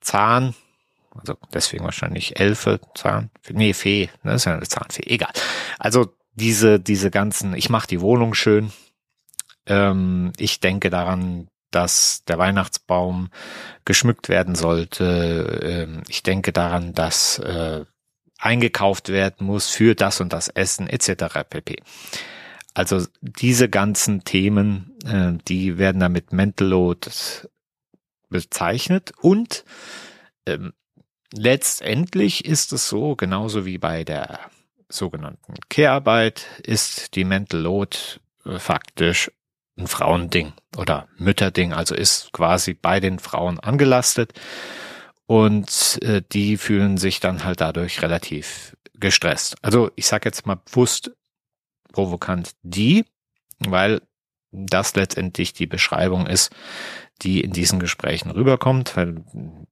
Zahn, 0.00 0.54
also 1.14 1.36
deswegen 1.54 1.84
wahrscheinlich 1.84 2.40
Elfe, 2.40 2.80
Zahn, 2.96 3.30
nee, 3.48 3.74
Fee, 3.74 4.10
ne, 4.24 4.34
ist 4.34 4.46
ja 4.46 4.54
eine 4.54 4.66
Zahnfee, 4.66 5.04
egal. 5.06 5.30
Also 5.78 6.12
diese, 6.34 6.80
diese 6.80 7.12
ganzen, 7.12 7.54
ich 7.54 7.70
mache 7.70 7.86
die 7.86 8.00
Wohnung 8.00 8.34
schön. 8.34 8.72
Ähm, 9.66 10.32
ich 10.36 10.60
denke 10.60 10.90
daran, 10.90 11.48
dass 11.70 12.24
der 12.24 12.38
Weihnachtsbaum 12.38 13.30
geschmückt 13.84 14.28
werden 14.28 14.54
sollte. 14.54 15.60
Ähm, 15.62 16.02
ich 16.08 16.22
denke 16.22 16.52
daran, 16.52 16.92
dass 16.92 17.38
äh, 17.38 17.84
eingekauft 18.38 19.08
werden 19.08 19.46
muss 19.46 19.68
für 19.68 19.94
das 19.94 20.20
und 20.20 20.32
das 20.32 20.48
Essen 20.48 20.88
etc. 20.88 21.48
pp. 21.48 21.76
Also 22.74 23.06
diese 23.20 23.68
ganzen 23.68 24.24
Themen, 24.24 24.96
äh, 25.04 25.32
die 25.48 25.78
werden 25.78 26.00
damit 26.00 26.32
Mental 26.32 26.68
Load 26.68 27.10
bezeichnet 28.28 29.12
und 29.20 29.64
ähm, 30.46 30.72
letztendlich 31.32 32.44
ist 32.44 32.72
es 32.72 32.88
so, 32.88 33.14
genauso 33.14 33.64
wie 33.64 33.78
bei 33.78 34.04
der 34.04 34.40
sogenannten 34.88 35.54
Care-Arbeit 35.68 36.46
ist 36.62 37.14
die 37.14 37.24
Mental 37.24 37.60
Load 37.60 37.96
äh, 38.44 38.58
faktisch 38.58 39.30
ein 39.78 39.86
Frauending 39.86 40.52
oder 40.76 41.08
Mütterding, 41.16 41.72
also 41.72 41.94
ist 41.94 42.32
quasi 42.32 42.74
bei 42.74 43.00
den 43.00 43.18
Frauen 43.18 43.58
angelastet. 43.58 44.32
Und 45.26 45.98
äh, 46.02 46.22
die 46.32 46.56
fühlen 46.56 46.98
sich 46.98 47.20
dann 47.20 47.44
halt 47.44 47.60
dadurch 47.60 48.02
relativ 48.02 48.76
gestresst. 48.94 49.56
Also 49.62 49.90
ich 49.96 50.06
sage 50.06 50.28
jetzt 50.28 50.46
mal 50.46 50.56
bewusst 50.56 51.12
provokant 51.92 52.52
die, 52.62 53.04
weil 53.60 54.02
das 54.50 54.94
letztendlich 54.94 55.54
die 55.54 55.66
Beschreibung 55.66 56.26
ist, 56.26 56.52
die 57.22 57.40
in 57.40 57.52
diesen 57.52 57.78
Gesprächen 57.78 58.30
rüberkommt, 58.30 58.96
weil 58.96 59.24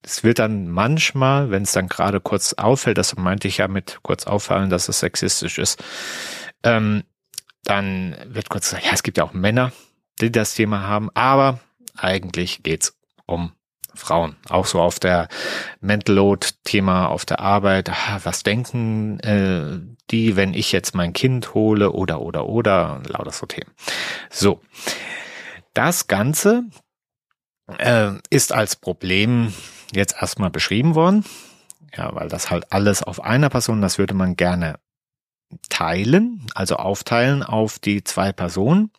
es 0.02 0.24
wird 0.24 0.38
dann 0.38 0.68
manchmal, 0.68 1.50
wenn 1.50 1.64
es 1.64 1.72
dann 1.72 1.88
gerade 1.88 2.20
kurz 2.20 2.54
auffällt, 2.54 2.96
das 2.96 3.16
meinte 3.16 3.48
ich 3.48 3.58
ja 3.58 3.68
mit 3.68 3.98
kurz 4.02 4.26
auffallen, 4.26 4.70
dass 4.70 4.88
es 4.88 5.00
sexistisch 5.00 5.58
ist, 5.58 5.82
ähm, 6.62 7.02
dann 7.64 8.16
wird 8.26 8.48
kurz 8.48 8.70
gesagt, 8.70 8.86
ja, 8.86 8.92
es 8.92 9.02
gibt 9.02 9.18
ja 9.18 9.24
auch 9.24 9.32
Männer, 9.32 9.72
die 10.20 10.32
das 10.32 10.54
Thema 10.54 10.82
haben, 10.86 11.10
aber 11.14 11.60
eigentlich 11.96 12.62
geht's 12.62 12.96
um 13.26 13.52
Frauen. 13.94 14.36
Auch 14.48 14.66
so 14.66 14.80
auf 14.80 14.98
der 14.98 15.28
Mental 15.80 16.14
Load 16.14 16.46
Thema 16.64 17.06
auf 17.06 17.24
der 17.24 17.40
Arbeit. 17.40 17.90
Was 18.22 18.42
denken 18.42 19.20
äh, 19.20 19.80
die, 20.10 20.36
wenn 20.36 20.54
ich 20.54 20.72
jetzt 20.72 20.94
mein 20.94 21.12
Kind 21.12 21.54
hole 21.54 21.92
oder 21.92 22.20
oder 22.20 22.46
oder 22.46 23.02
lauter 23.06 23.32
so 23.32 23.46
Themen. 23.46 23.70
So. 24.30 24.60
Das 25.74 26.08
Ganze 26.08 26.64
äh, 27.78 28.12
ist 28.28 28.52
als 28.52 28.76
Problem 28.76 29.54
jetzt 29.92 30.16
erstmal 30.20 30.50
beschrieben 30.50 30.94
worden. 30.94 31.24
Ja, 31.96 32.14
weil 32.14 32.28
das 32.28 32.50
halt 32.50 32.72
alles 32.72 33.02
auf 33.02 33.22
einer 33.22 33.50
Person, 33.50 33.82
das 33.82 33.98
würde 33.98 34.14
man 34.14 34.36
gerne 34.36 34.78
teilen, 35.68 36.46
also 36.54 36.76
aufteilen 36.76 37.42
auf 37.42 37.80
die 37.80 38.04
zwei 38.04 38.32
Personen. 38.32 38.90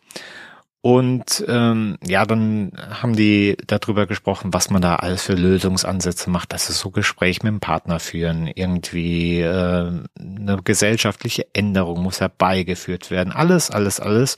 Und 0.84 1.44
ähm, 1.46 1.96
ja, 2.04 2.26
dann 2.26 2.72
haben 2.90 3.14
die 3.14 3.56
darüber 3.68 4.08
gesprochen, 4.08 4.52
was 4.52 4.68
man 4.68 4.82
da 4.82 4.96
alles 4.96 5.22
für 5.22 5.34
Lösungsansätze 5.34 6.28
macht. 6.28 6.52
Das 6.52 6.68
ist 6.70 6.80
so 6.80 6.90
Gespräch 6.90 7.44
mit 7.44 7.52
dem 7.52 7.60
Partner 7.60 8.00
führen, 8.00 8.48
irgendwie 8.48 9.38
äh, 9.40 9.92
eine 10.18 10.58
gesellschaftliche 10.64 11.46
Änderung 11.54 12.02
muss 12.02 12.20
herbeigeführt 12.20 13.12
werden. 13.12 13.32
Alles, 13.32 13.70
alles, 13.70 14.00
alles 14.00 14.34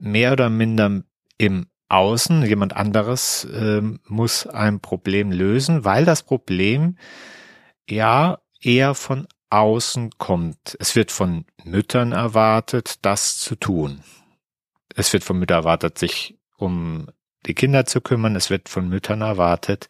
mehr 0.00 0.32
oder 0.32 0.50
minder 0.50 1.04
im 1.38 1.68
Außen. 1.88 2.44
Jemand 2.44 2.74
anderes 2.74 3.44
äh, 3.44 3.82
muss 4.08 4.48
ein 4.48 4.80
Problem 4.80 5.30
lösen, 5.30 5.84
weil 5.84 6.04
das 6.04 6.24
Problem 6.24 6.96
ja 7.88 8.38
eher 8.60 8.96
von 8.96 9.28
außen 9.50 10.10
kommt. 10.18 10.76
Es 10.80 10.96
wird 10.96 11.12
von 11.12 11.44
Müttern 11.62 12.10
erwartet, 12.10 12.96
das 13.02 13.38
zu 13.38 13.54
tun 13.54 14.00
es 14.96 15.12
wird 15.12 15.24
von 15.24 15.38
Müttern 15.38 15.58
erwartet, 15.58 15.98
sich 15.98 16.38
um 16.56 17.08
die 17.46 17.54
Kinder 17.54 17.86
zu 17.86 18.00
kümmern. 18.00 18.36
Es 18.36 18.50
wird 18.50 18.68
von 18.68 18.88
Müttern 18.88 19.20
erwartet, 19.20 19.88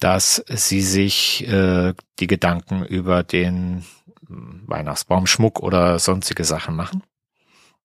dass 0.00 0.44
sie 0.48 0.82
sich 0.82 1.46
äh, 1.46 1.94
die 2.18 2.26
Gedanken 2.26 2.84
über 2.84 3.22
den 3.22 3.84
Weihnachtsbaumschmuck 4.28 5.60
oder 5.60 5.98
sonstige 5.98 6.44
Sachen 6.44 6.76
machen. 6.76 7.02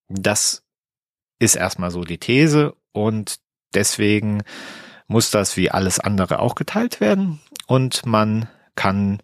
Das 0.08 0.64
ist 1.38 1.54
erstmal 1.54 1.90
so 1.90 2.02
die 2.02 2.18
These 2.18 2.74
und 2.92 3.36
deswegen 3.74 4.42
muss 5.06 5.30
das 5.30 5.56
wie 5.56 5.70
alles 5.70 6.00
andere 6.00 6.38
auch 6.38 6.54
geteilt 6.54 7.00
werden 7.00 7.40
und 7.66 8.06
man 8.06 8.48
kann, 8.74 9.22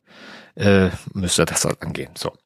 äh, 0.54 0.90
müsste 1.12 1.44
das 1.44 1.64
halt 1.64 1.82
angehen. 1.82 2.12
So. 2.16 2.36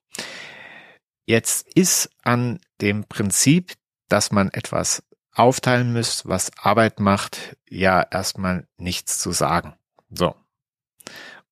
Jetzt 1.26 1.66
ist 1.75 2.11
an 2.23 2.61
dem 2.80 3.04
Prinzip, 3.04 3.75
dass 4.12 4.31
man 4.31 4.50
etwas 4.50 5.02
aufteilen 5.35 5.92
müsst, 5.92 6.28
was 6.28 6.50
Arbeit 6.59 7.00
macht, 7.00 7.57
ja 7.69 8.02
erstmal 8.02 8.66
nichts 8.76 9.19
zu 9.19 9.33
sagen. 9.33 9.75
So. 10.11 10.35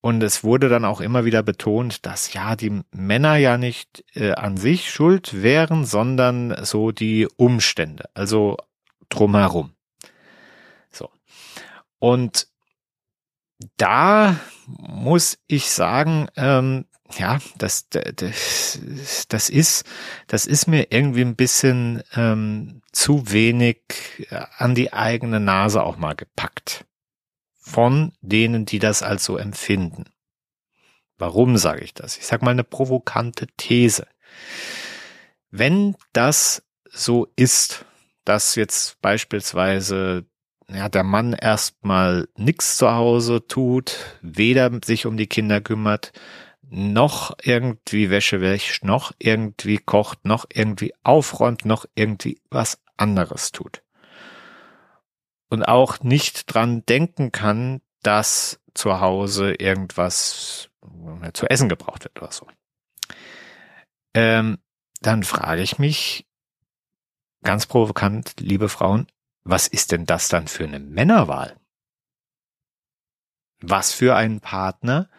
Und 0.03 0.23
es 0.23 0.45
wurde 0.45 0.69
dann 0.69 0.85
auch 0.85 1.01
immer 1.01 1.25
wieder 1.25 1.43
betont, 1.43 2.05
dass 2.07 2.33
ja 2.33 2.57
die 2.57 2.83
Männer 2.91 3.37
ja 3.37 3.59
nicht 3.59 4.05
äh, 4.15 4.33
an 4.33 4.57
sich 4.57 4.91
schuld 4.91 5.43
wären, 5.43 5.85
sondern 5.85 6.65
so 6.65 6.91
die 6.91 7.29
Umstände, 7.37 8.09
also 8.15 8.57
drumherum. 9.09 9.73
So. 10.91 11.11
Und 11.99 12.47
da 13.77 14.37
muss 14.67 15.39
ich 15.47 15.71
sagen, 15.71 16.29
ähm, 16.37 16.87
ja, 17.19 17.39
das, 17.57 17.89
das, 17.89 18.79
das 19.29 19.49
ist, 19.49 19.85
das 20.27 20.47
ist 20.47 20.67
mir 20.67 20.89
irgendwie 20.91 21.23
ein 21.23 21.37
bisschen 21.37 22.03
ähm, 22.15 22.83
zu 22.93 23.31
wenig 23.31 23.81
äh, 24.31 24.45
an 24.57 24.75
die 24.75 24.93
eigene 24.93 25.41
Nase 25.41 25.83
auch 25.83 25.97
mal 25.97 26.15
gepackt. 26.15 26.85
Von 27.59 28.13
denen, 28.21 28.65
die 28.65 28.79
das 28.79 29.03
als 29.03 29.25
so 29.25 29.37
empfinden. 29.37 30.07
Warum 31.19 31.57
sage 31.59 31.83
ich 31.83 31.95
das? 31.95 32.17
Ich 32.17 32.27
sage 32.27 32.45
mal 32.45 32.53
eine 32.53 32.65
provokante 32.65 33.47
These. 33.57 34.07
Wenn 35.51 35.95
das 36.13 36.63
so 36.91 37.29
ist, 37.37 37.85
dass 38.25 38.55
jetzt 38.55 39.01
beispielsweise 39.03 40.25
ja, 40.69 40.89
der 40.89 41.05
Mann 41.05 41.33
erstmal 41.33 42.29
nichts 42.37 42.77
zu 42.77 42.91
Hause 42.91 43.47
tut, 43.47 43.97
weder 44.23 44.71
sich 44.85 45.07
um 45.07 45.17
die 45.17 45.27
Kinder 45.27 45.61
kümmert, 45.61 46.13
noch 46.71 47.37
irgendwie 47.43 48.11
Wäsche 48.11 48.41
wäscht, 48.41 48.85
noch 48.85 49.13
irgendwie 49.19 49.79
kocht, 49.79 50.25
noch 50.25 50.47
irgendwie 50.53 50.95
aufräumt, 51.03 51.65
noch 51.65 51.85
irgendwie 51.95 52.41
was 52.49 52.81
anderes 52.97 53.51
tut. 53.51 53.83
Und 55.49 55.65
auch 55.65 56.01
nicht 56.01 56.55
dran 56.55 56.87
denken 56.87 57.33
kann, 57.33 57.83
dass 58.03 58.61
zu 58.73 59.01
Hause 59.01 59.55
irgendwas 59.55 60.71
zu 61.33 61.47
essen 61.47 61.69
gebraucht 61.69 62.05
wird 62.05 62.23
oder 62.23 62.31
so. 62.31 62.47
Ähm, 64.15 64.59
dann 65.01 65.25
frage 65.25 65.63
ich 65.63 65.79
mich 65.79 66.27
ganz 67.43 67.67
provokant, 67.67 68.35
liebe 68.39 68.69
Frauen, 68.69 69.09
was 69.43 69.67
ist 69.67 69.91
denn 69.91 70.07
das 70.07 70.29
dann 70.29 70.47
für 70.47 70.65
eine 70.65 70.79
Männerwahl? 70.79 71.59
Was 73.61 73.93
für 73.93 74.15
einen 74.15 74.41
Partner 74.41 75.11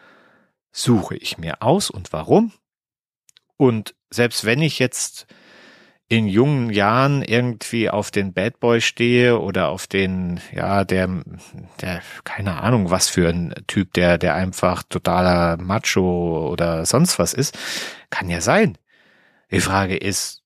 suche 0.72 1.16
ich 1.16 1.38
mir 1.38 1.62
aus 1.62 1.90
und 1.90 2.12
warum? 2.12 2.52
Und 3.56 3.94
selbst 4.10 4.44
wenn 4.44 4.60
ich 4.60 4.78
jetzt 4.78 5.26
in 6.08 6.26
jungen 6.26 6.70
Jahren 6.70 7.22
irgendwie 7.22 7.88
auf 7.88 8.10
den 8.10 8.34
Bad 8.34 8.60
Boy 8.60 8.82
stehe 8.82 9.38
oder 9.38 9.68
auf 9.70 9.86
den, 9.86 10.40
ja, 10.52 10.84
der, 10.84 11.22
der, 11.80 12.02
keine 12.24 12.60
Ahnung, 12.60 12.90
was 12.90 13.08
für 13.08 13.28
ein 13.28 13.54
Typ, 13.66 13.94
der, 13.94 14.18
der 14.18 14.34
einfach 14.34 14.82
totaler 14.82 15.56
Macho 15.56 16.50
oder 16.50 16.84
sonst 16.84 17.18
was 17.18 17.32
ist, 17.32 17.56
kann 18.10 18.28
ja 18.28 18.42
sein. 18.42 18.76
Die 19.50 19.60
Frage 19.60 19.96
ist, 19.96 20.42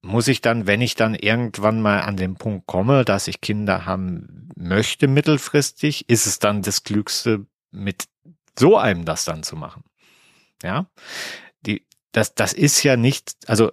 muss 0.00 0.28
ich 0.28 0.40
dann, 0.40 0.66
wenn 0.66 0.80
ich 0.80 0.94
dann 0.94 1.14
irgendwann 1.14 1.80
mal 1.82 2.02
an 2.02 2.16
den 2.16 2.36
Punkt 2.36 2.66
komme, 2.66 3.04
dass 3.04 3.26
ich 3.26 3.40
Kinder 3.40 3.86
haben 3.86 4.48
möchte 4.54 5.08
mittelfristig, 5.08 6.08
ist 6.08 6.26
es 6.26 6.38
dann 6.38 6.62
das 6.62 6.84
Klügste, 6.84 7.46
mit 7.72 8.04
so 8.58 8.76
einem 8.76 9.04
das 9.04 9.24
dann 9.24 9.42
zu 9.42 9.56
machen. 9.56 9.84
Ja, 10.62 10.86
die, 11.66 11.86
das, 12.12 12.34
das 12.34 12.52
ist 12.52 12.82
ja 12.82 12.96
nicht, 12.96 13.36
also 13.46 13.72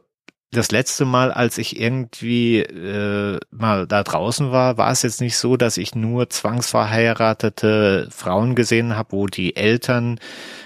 das 0.51 0.71
letzte 0.71 1.05
Mal, 1.05 1.31
als 1.31 1.57
ich 1.57 1.79
irgendwie 1.79 2.59
äh, 2.59 3.39
mal 3.51 3.87
da 3.87 4.03
draußen 4.03 4.51
war, 4.51 4.77
war 4.77 4.91
es 4.91 5.01
jetzt 5.01 5.21
nicht 5.21 5.37
so, 5.37 5.55
dass 5.55 5.77
ich 5.77 5.95
nur 5.95 6.29
zwangsverheiratete 6.29 8.09
Frauen 8.11 8.55
gesehen 8.55 8.97
habe, 8.97 9.13
wo 9.13 9.27
die 9.27 9.55
Eltern 9.55 10.19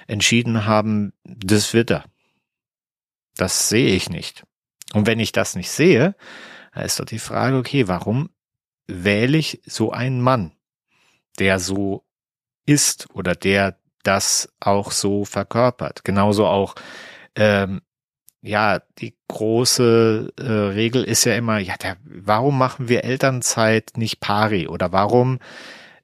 entschieden 0.08 0.66
haben, 0.66 1.14
das 1.24 1.74
wird 1.74 1.92
er. 1.92 2.06
Das 3.38 3.70
sehe 3.70 3.96
ich 3.96 4.10
nicht. 4.10 4.44
Und 4.94 5.06
wenn 5.06 5.20
ich 5.20 5.32
das 5.32 5.56
nicht 5.56 5.70
sehe, 5.70 6.16
dann 6.74 6.86
ist 6.86 7.00
doch 7.00 7.06
die 7.06 7.20
Frage, 7.20 7.58
okay, 7.58 7.88
warum 7.88 8.30
wähle 8.88 9.38
ich 9.38 9.62
so 9.66 9.92
einen 9.92 10.22
Mann, 10.22 10.52
der 11.38 11.60
so 11.60 12.06
ist 12.66 13.08
oder 13.14 13.36
der 13.36 13.78
das 14.08 14.50
auch 14.60 14.92
so 14.92 15.26
verkörpert. 15.26 16.04
Genauso 16.04 16.46
auch, 16.46 16.76
ähm, 17.36 17.82
ja, 18.42 18.80
die 19.00 19.18
große 19.28 20.34
äh, 20.38 20.44
Regel 20.44 21.04
ist 21.04 21.26
ja 21.26 21.36
immer, 21.36 21.58
ja, 21.58 21.76
der, 21.78 21.98
warum 22.04 22.58
machen 22.58 22.88
wir 22.88 23.04
Elternzeit 23.04 23.94
nicht 23.96 24.20
pari 24.20 24.68
oder 24.68 24.92
warum 24.92 25.40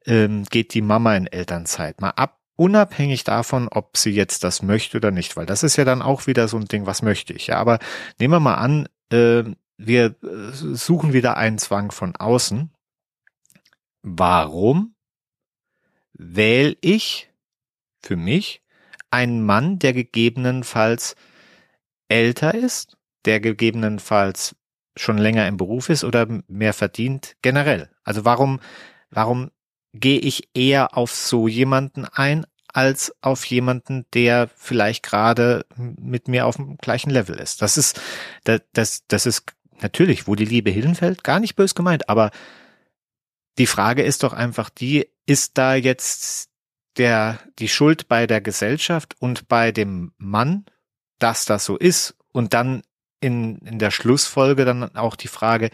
ähm, 0.05 0.45
geht 0.49 0.73
die 0.73 0.81
Mama 0.81 1.15
in 1.15 1.27
Elternzeit? 1.27 2.01
Mal 2.01 2.09
ab, 2.11 2.39
unabhängig 2.55 3.23
davon, 3.23 3.67
ob 3.69 3.95
sie 3.95 4.11
jetzt 4.11 4.43
das 4.43 4.63
möchte 4.63 4.97
oder 4.97 5.11
nicht, 5.11 5.37
weil 5.37 5.45
das 5.45 5.63
ist 5.63 5.75
ja 5.75 5.85
dann 5.85 6.01
auch 6.01 6.25
wieder 6.25 6.47
so 6.47 6.57
ein 6.57 6.65
Ding, 6.65 6.87
was 6.87 7.03
möchte 7.03 7.33
ich. 7.33 7.47
Ja, 7.47 7.57
aber 7.57 7.79
nehmen 8.19 8.33
wir 8.33 8.39
mal 8.39 8.55
an, 8.55 8.87
äh, 9.11 9.43
wir 9.77 10.15
suchen 10.21 11.13
wieder 11.13 11.37
einen 11.37 11.57
Zwang 11.57 11.91
von 11.91 12.15
außen. 12.15 12.71
Warum 14.03 14.95
wähle 16.13 16.77
ich 16.81 17.30
für 18.03 18.17
mich 18.17 18.61
ein 19.09 19.43
Mann, 19.43 19.79
der 19.79 19.93
gegebenenfalls 19.93 21.15
älter 22.07 22.53
ist, 22.53 22.97
der 23.25 23.39
gegebenenfalls 23.39 24.55
schon 24.97 25.17
länger 25.17 25.47
im 25.47 25.57
Beruf 25.57 25.89
ist 25.89 26.03
oder 26.03 26.27
mehr 26.47 26.73
verdient 26.73 27.35
generell. 27.41 27.89
Also 28.03 28.25
warum, 28.25 28.59
warum 29.09 29.51
gehe 29.93 30.19
ich 30.19 30.49
eher 30.53 30.97
auf 30.97 31.11
so 31.11 31.47
jemanden 31.47 32.05
ein, 32.05 32.45
als 32.73 33.13
auf 33.21 33.45
jemanden, 33.45 34.05
der 34.13 34.49
vielleicht 34.55 35.03
gerade 35.03 35.65
mit 35.75 36.27
mir 36.27 36.45
auf 36.45 36.55
dem 36.55 36.77
gleichen 36.77 37.09
Level 37.09 37.37
ist. 37.37 37.61
Das 37.61 37.77
ist, 37.77 37.99
das, 38.45 38.61
das, 38.73 39.03
das 39.07 39.25
ist 39.25 39.43
natürlich, 39.81 40.27
wo 40.27 40.35
die 40.35 40.45
Liebe 40.45 40.71
hinfällt, 40.71 41.23
gar 41.23 41.39
nicht 41.39 41.55
bös 41.55 41.75
gemeint, 41.75 42.07
aber 42.07 42.31
die 43.57 43.67
Frage 43.67 44.03
ist 44.03 44.23
doch 44.23 44.31
einfach 44.31 44.69
die, 44.69 45.09
ist 45.25 45.57
da 45.57 45.75
jetzt 45.75 46.50
der, 47.01 47.39
die 47.57 47.67
Schuld 47.67 48.07
bei 48.07 48.27
der 48.27 48.41
Gesellschaft 48.41 49.15
und 49.17 49.47
bei 49.47 49.71
dem 49.71 50.13
Mann, 50.19 50.65
dass 51.17 51.45
das 51.45 51.65
so 51.65 51.75
ist 51.75 52.15
und 52.31 52.53
dann 52.53 52.83
in, 53.21 53.57
in 53.65 53.79
der 53.79 53.89
Schlussfolge 53.89 54.65
dann 54.65 54.95
auch 54.95 55.15
die 55.15 55.27
Frage, 55.27 55.71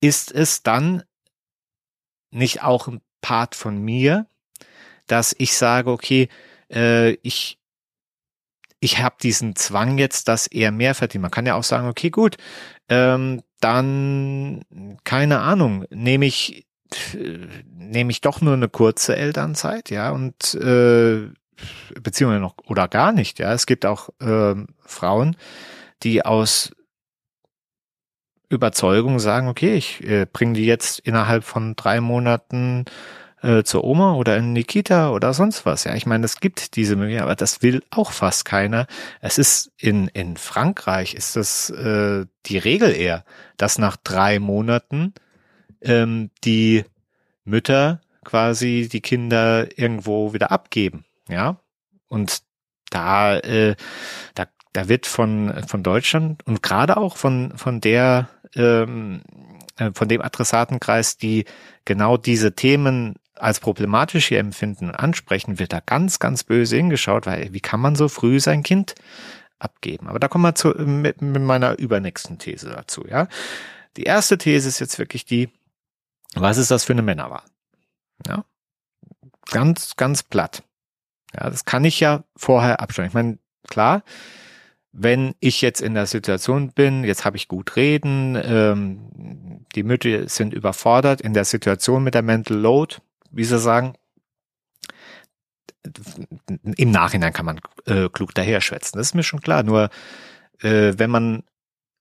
ist 0.00 0.30
es 0.30 0.62
dann 0.62 1.02
nicht 2.30 2.62
auch 2.62 2.86
ein 2.86 3.00
Part 3.22 3.56
von 3.56 3.76
mir, 3.82 4.28
dass 5.08 5.34
ich 5.36 5.56
sage, 5.56 5.90
okay, 5.90 6.28
äh, 6.72 7.14
ich 7.22 7.58
ich 8.78 9.00
habe 9.00 9.16
diesen 9.20 9.56
Zwang 9.56 9.98
jetzt, 9.98 10.28
dass 10.28 10.46
er 10.46 10.70
mehr 10.70 10.94
verdient. 10.94 11.22
Man 11.22 11.32
kann 11.32 11.44
ja 11.44 11.56
auch 11.56 11.64
sagen, 11.64 11.88
okay, 11.88 12.10
gut, 12.10 12.36
ähm, 12.88 13.42
dann 13.58 14.62
keine 15.02 15.40
Ahnung, 15.40 15.86
nehme 15.90 16.26
ich 16.26 16.69
nehme 17.64 18.10
ich 18.10 18.20
doch 18.20 18.40
nur 18.40 18.54
eine 18.54 18.68
kurze 18.68 19.16
Elternzeit, 19.16 19.90
ja, 19.90 20.10
und 20.10 20.54
äh, 20.54 21.28
beziehungsweise 22.00 22.40
noch 22.40 22.56
oder 22.66 22.88
gar 22.88 23.12
nicht, 23.12 23.38
ja. 23.38 23.52
Es 23.52 23.66
gibt 23.66 23.86
auch 23.86 24.08
äh, 24.20 24.54
Frauen, 24.84 25.36
die 26.02 26.24
aus 26.24 26.72
Überzeugung 28.48 29.20
sagen, 29.20 29.48
okay, 29.48 29.74
ich 29.74 30.02
äh, 30.04 30.26
bringe 30.30 30.54
die 30.54 30.66
jetzt 30.66 30.98
innerhalb 31.00 31.44
von 31.44 31.76
drei 31.76 32.00
Monaten 32.00 32.84
äh, 33.42 33.62
zur 33.62 33.84
Oma 33.84 34.14
oder 34.14 34.36
in 34.36 34.52
Nikita 34.52 35.10
oder 35.10 35.32
sonst 35.32 35.64
was. 35.64 35.84
Ja, 35.84 35.94
ich 35.94 36.04
meine, 36.04 36.24
es 36.24 36.40
gibt 36.40 36.76
diese 36.76 36.96
Möglichkeit, 36.96 37.22
aber 37.22 37.36
das 37.36 37.62
will 37.62 37.82
auch 37.90 38.12
fast 38.12 38.44
keiner. 38.44 38.86
Es 39.20 39.38
ist 39.38 39.72
in, 39.78 40.08
in 40.08 40.36
Frankreich 40.36 41.14
ist 41.14 41.36
das 41.36 41.70
äh, 41.70 42.26
die 42.46 42.58
Regel 42.58 42.94
eher, 42.94 43.24
dass 43.56 43.78
nach 43.78 43.96
drei 43.96 44.40
Monaten 44.40 45.14
ähm, 45.82 46.30
die 46.44 46.84
Mütter 47.44 48.00
quasi 48.24 48.88
die 48.90 49.00
Kinder 49.00 49.66
irgendwo 49.78 50.32
wieder 50.32 50.50
abgeben, 50.50 51.04
ja. 51.28 51.60
Und 52.08 52.42
da, 52.90 53.38
äh, 53.38 53.76
da, 54.34 54.46
da 54.72 54.88
wird 54.88 55.06
von 55.06 55.62
von 55.66 55.82
Deutschland 55.82 56.46
und 56.46 56.62
gerade 56.62 56.96
auch 56.96 57.16
von 57.16 57.56
von 57.56 57.80
der 57.80 58.28
ähm, 58.54 59.22
äh, 59.80 59.90
von 59.94 60.08
dem 60.08 60.20
Adressatenkreis, 60.20 61.16
die 61.16 61.44
genau 61.84 62.16
diese 62.16 62.54
Themen 62.54 63.14
als 63.34 63.60
problematisch 63.60 64.28
hier 64.28 64.38
empfinden 64.38 64.88
und 64.88 64.94
ansprechen, 64.94 65.58
wird 65.58 65.72
da 65.72 65.80
ganz, 65.80 66.18
ganz 66.18 66.44
böse 66.44 66.76
hingeschaut, 66.76 67.26
weil 67.26 67.52
wie 67.52 67.60
kann 67.60 67.80
man 67.80 67.96
so 67.96 68.08
früh 68.08 68.38
sein 68.38 68.62
Kind 68.62 68.94
abgeben? 69.58 70.08
Aber 70.08 70.18
da 70.18 70.28
kommen 70.28 70.44
wir 70.44 70.54
zu, 70.54 70.68
mit, 70.68 71.22
mit 71.22 71.42
meiner 71.42 71.78
übernächsten 71.78 72.38
These 72.38 72.68
dazu, 72.68 73.04
ja. 73.08 73.28
Die 73.96 74.04
erste 74.04 74.38
These 74.38 74.68
ist 74.68 74.78
jetzt 74.78 74.98
wirklich 74.98 75.24
die, 75.24 75.48
was 76.34 76.58
ist 76.58 76.70
das 76.70 76.84
für 76.84 76.92
eine 76.92 77.02
Männerwahl? 77.02 77.42
Ja. 78.26 78.44
Ganz, 79.50 79.96
ganz 79.96 80.22
platt. 80.22 80.62
Ja, 81.34 81.50
das 81.50 81.64
kann 81.64 81.84
ich 81.84 82.00
ja 82.00 82.24
vorher 82.36 82.80
abstellen. 82.80 83.08
Ich 83.08 83.14
meine, 83.14 83.38
klar, 83.68 84.02
wenn 84.92 85.34
ich 85.40 85.60
jetzt 85.60 85.80
in 85.80 85.94
der 85.94 86.06
Situation 86.06 86.72
bin, 86.72 87.04
jetzt 87.04 87.24
habe 87.24 87.36
ich 87.36 87.48
gut 87.48 87.76
reden, 87.76 88.36
ähm, 88.42 89.66
die 89.74 89.82
Mütter 89.82 90.28
sind 90.28 90.52
überfordert 90.52 91.20
in 91.20 91.32
der 91.32 91.44
Situation 91.44 92.02
mit 92.02 92.14
der 92.14 92.22
Mental 92.22 92.56
Load, 92.56 92.96
wie 93.30 93.44
sie 93.44 93.58
sagen, 93.58 93.94
im 96.76 96.90
Nachhinein 96.90 97.32
kann 97.32 97.46
man 97.46 97.60
äh, 97.86 98.08
klug 98.08 98.34
daher 98.34 98.60
schwätzen. 98.60 98.98
Das 98.98 99.08
ist 99.08 99.14
mir 99.14 99.22
schon 99.22 99.40
klar. 99.40 99.62
Nur 99.62 99.90
äh, 100.60 100.92
wenn 100.96 101.10
man 101.10 101.44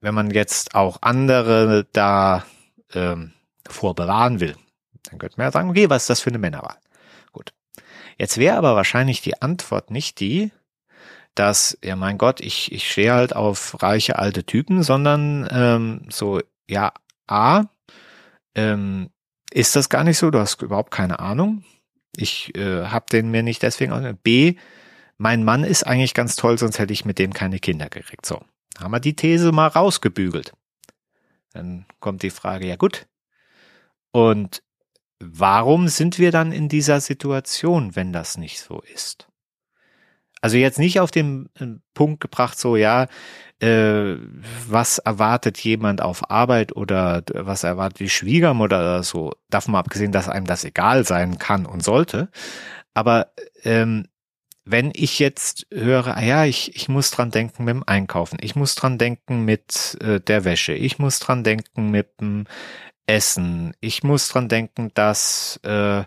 wenn 0.01 0.15
man 0.15 0.31
jetzt 0.31 0.75
auch 0.75 1.01
andere 1.01 1.87
da 1.91 2.45
ähm, 2.93 3.33
vorbewahren 3.67 4.39
will, 4.39 4.55
dann 5.03 5.19
könnte 5.19 5.37
man 5.37 5.47
ja 5.47 5.51
sagen, 5.51 5.69
okay, 5.69 5.89
was 5.89 6.03
ist 6.03 6.09
das 6.09 6.21
für 6.21 6.29
eine 6.29 6.39
Männerwahl? 6.39 6.77
Gut. 7.31 7.53
Jetzt 8.17 8.37
wäre 8.37 8.57
aber 8.57 8.75
wahrscheinlich 8.75 9.21
die 9.21 9.41
Antwort 9.41 9.91
nicht 9.91 10.19
die, 10.19 10.51
dass, 11.35 11.77
ja 11.83 11.95
mein 11.95 12.17
Gott, 12.17 12.41
ich, 12.41 12.71
ich 12.71 12.91
stehe 12.91 13.13
halt 13.13 13.35
auf 13.35 13.81
reiche 13.81 14.19
alte 14.19 14.43
Typen, 14.43 14.83
sondern 14.83 15.47
ähm, 15.51 16.01
so, 16.09 16.41
ja, 16.67 16.93
A, 17.27 17.65
ähm, 18.55 19.09
ist 19.51 19.75
das 19.75 19.89
gar 19.89 20.03
nicht 20.03 20.17
so, 20.17 20.29
du 20.31 20.39
hast 20.39 20.61
überhaupt 20.61 20.91
keine 20.91 21.19
Ahnung. 21.19 21.63
Ich 22.15 22.55
äh, 22.55 22.85
habe 22.85 23.05
den 23.11 23.31
mir 23.31 23.43
nicht 23.43 23.63
deswegen. 23.63 24.17
B, 24.23 24.55
mein 25.17 25.43
Mann 25.43 25.63
ist 25.63 25.85
eigentlich 25.85 26.13
ganz 26.13 26.35
toll, 26.35 26.57
sonst 26.57 26.79
hätte 26.79 26.93
ich 26.93 27.05
mit 27.05 27.19
dem 27.19 27.33
keine 27.33 27.59
Kinder 27.59 27.89
gekriegt. 27.89 28.25
So, 28.25 28.41
haben 28.79 28.91
wir 28.91 28.99
die 28.99 29.15
These 29.15 29.51
mal 29.51 29.67
rausgebügelt. 29.67 30.53
Dann 31.53 31.85
kommt 31.99 32.23
die 32.23 32.29
Frage, 32.29 32.67
ja 32.67 32.75
gut. 32.75 33.07
Und 34.11 34.61
warum 35.19 35.87
sind 35.87 36.19
wir 36.19 36.31
dann 36.31 36.51
in 36.51 36.69
dieser 36.69 36.99
Situation, 37.01 37.95
wenn 37.95 38.13
das 38.13 38.37
nicht 38.37 38.59
so 38.61 38.81
ist? 38.93 39.27
Also 40.41 40.57
jetzt 40.57 40.79
nicht 40.79 40.99
auf 40.99 41.11
den 41.11 41.49
äh, 41.59 41.65
Punkt 41.93 42.21
gebracht, 42.21 42.57
so 42.57 42.75
ja, 42.77 43.07
äh, 43.59 44.15
was 44.67 44.99
erwartet 44.99 45.57
jemand 45.59 46.01
auf 46.01 46.31
Arbeit 46.31 46.75
oder 46.75 47.23
was 47.33 47.63
erwartet 47.63 47.99
die 47.99 48.09
Schwiegermutter 48.09 48.79
oder 48.79 49.03
so. 49.03 49.33
Davon 49.49 49.73
mal 49.73 49.79
abgesehen, 49.79 50.13
dass 50.13 50.29
einem 50.29 50.45
das 50.45 50.63
egal 50.63 51.05
sein 51.05 51.39
kann 51.39 51.65
und 51.65 51.83
sollte. 51.83 52.29
Aber 52.93 53.33
ähm, 53.63 54.07
wenn 54.63 54.91
ich 54.95 55.19
jetzt 55.19 55.65
höre, 55.71 56.15
ah 56.15 56.21
ja, 56.21 56.45
ich, 56.45 56.75
ich 56.75 56.87
muss 56.89 57.11
dran 57.11 57.31
denken 57.31 57.65
mit 57.65 57.73
dem 57.73 57.83
Einkaufen, 57.85 58.37
ich 58.41 58.55
muss 58.55 58.75
dran 58.75 58.97
denken 58.97 59.43
mit 59.43 59.97
äh, 60.01 60.19
der 60.21 60.45
Wäsche, 60.45 60.73
ich 60.73 60.99
muss 60.99 61.19
dran 61.19 61.43
denken 61.43 61.89
mit 61.89 62.21
dem 62.21 62.45
Essen, 63.09 63.73
ich 63.79 64.03
muss 64.03 64.27
dran 64.29 64.49
denken, 64.49 64.91
dass 64.93 65.59
äh, 65.63 66.03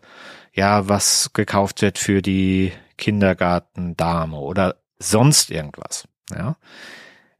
ja 0.54 0.88
was 0.88 1.32
gekauft 1.32 1.82
wird 1.82 1.98
für 1.98 2.22
die 2.22 2.72
Kindergartendame 2.96 4.36
oder 4.36 4.76
sonst 5.00 5.50
irgendwas. 5.50 6.06
Ja, 6.30 6.56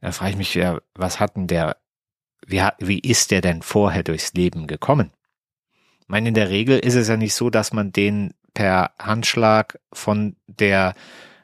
da 0.01 0.11
frage 0.11 0.31
ich 0.31 0.37
mich, 0.37 0.53
ja, 0.53 0.81
was 0.95 1.21
hat 1.21 1.37
denn 1.37 1.47
der, 1.47 1.77
wie, 2.45 2.61
wie 2.79 2.99
ist 2.99 3.31
der 3.31 3.39
denn 3.39 3.61
vorher 3.61 4.03
durchs 4.03 4.33
Leben 4.33 4.67
gekommen? 4.67 5.11
Ich 6.01 6.09
meine, 6.09 6.27
in 6.27 6.35
der 6.35 6.49
Regel 6.49 6.77
ist 6.77 6.95
es 6.95 7.07
ja 7.07 7.15
nicht 7.15 7.33
so, 7.33 7.49
dass 7.49 7.71
man 7.71 7.93
den 7.93 8.33
per 8.53 8.91
Handschlag 8.99 9.79
von 9.93 10.35
der 10.47 10.93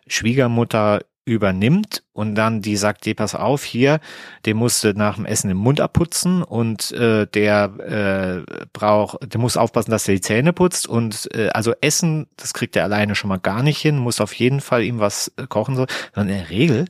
Schwiegermutter 0.08 1.06
übernimmt 1.30 2.04
und 2.12 2.36
dann 2.36 2.62
die 2.62 2.76
sagt, 2.76 3.06
die 3.06 3.14
pass 3.14 3.36
auf, 3.36 3.64
hier, 3.64 4.00
der 4.46 4.56
musste 4.56 4.94
nach 4.94 5.16
dem 5.16 5.26
Essen 5.26 5.48
den 5.48 5.58
Mund 5.58 5.80
abputzen 5.80 6.44
und 6.44 6.92
äh, 6.92 7.28
der 7.28 8.46
äh, 8.50 8.66
braucht, 8.74 9.34
der 9.34 9.40
muss 9.40 9.58
aufpassen, 9.58 9.92
dass 9.92 10.08
er 10.08 10.16
die 10.16 10.22
Zähne 10.22 10.54
putzt 10.54 10.88
und 10.88 11.30
äh, 11.34 11.50
also 11.50 11.74
Essen, 11.82 12.28
das 12.38 12.54
kriegt 12.54 12.76
er 12.76 12.84
alleine 12.84 13.16
schon 13.16 13.30
mal 13.30 13.40
gar 13.40 13.64
nicht 13.64 13.80
hin, 13.80 13.98
muss 13.98 14.22
auf 14.22 14.34
jeden 14.34 14.62
Fall 14.62 14.84
ihm 14.84 15.00
was 15.00 15.32
äh, 15.38 15.48
kochen 15.48 15.76
so, 15.76 15.86
sondern 16.14 16.36
in 16.36 16.42
der 16.42 16.50
Regel 16.50 16.86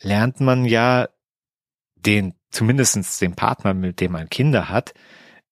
lernt 0.00 0.40
man 0.40 0.64
ja 0.64 1.08
den, 1.96 2.34
zumindestens 2.50 3.18
den 3.18 3.34
Partner, 3.34 3.74
mit 3.74 4.00
dem 4.00 4.12
man 4.12 4.28
Kinder 4.28 4.68
hat, 4.68 4.94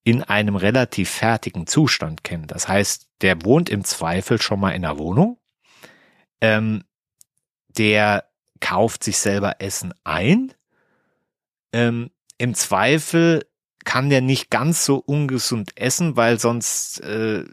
in 0.05 0.23
einem 0.23 0.55
relativ 0.55 1.11
fertigen 1.11 1.67
Zustand 1.67 2.23
kennen. 2.23 2.47
Das 2.47 2.69
heißt, 2.69 3.09
der 3.23 3.45
wohnt 3.45 3.69
im 3.69 3.83
Zweifel 3.83 4.41
schon 4.41 4.61
mal 4.61 4.71
in 4.71 4.83
der 4.83 4.99
Wohnung. 4.99 5.39
Ähm, 6.41 6.85
der 7.79 8.25
kauft 8.61 9.05
sich 9.05 9.19
selber 9.19 9.57
Essen 9.61 9.93
ein. 10.05 10.53
Ähm, 11.73 12.11
Im 12.39 12.55
Zweifel 12.55 13.47
kann 13.85 14.11
der 14.11 14.21
nicht 14.21 14.51
ganz 14.51 14.85
so 14.85 14.97
ungesund 14.97 15.71
essen, 15.77 16.17
weil 16.17 16.41
sonst 16.41 17.01
äh, 17.01 17.45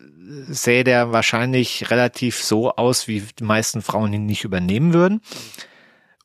sähe 0.47 0.83
der 0.83 1.11
wahrscheinlich 1.11 1.91
relativ 1.91 2.43
so 2.43 2.71
aus, 2.75 3.07
wie 3.07 3.21
die 3.21 3.43
meisten 3.43 3.81
Frauen 3.81 4.13
ihn 4.13 4.25
nicht 4.25 4.43
übernehmen 4.43 4.93
würden. 4.93 5.21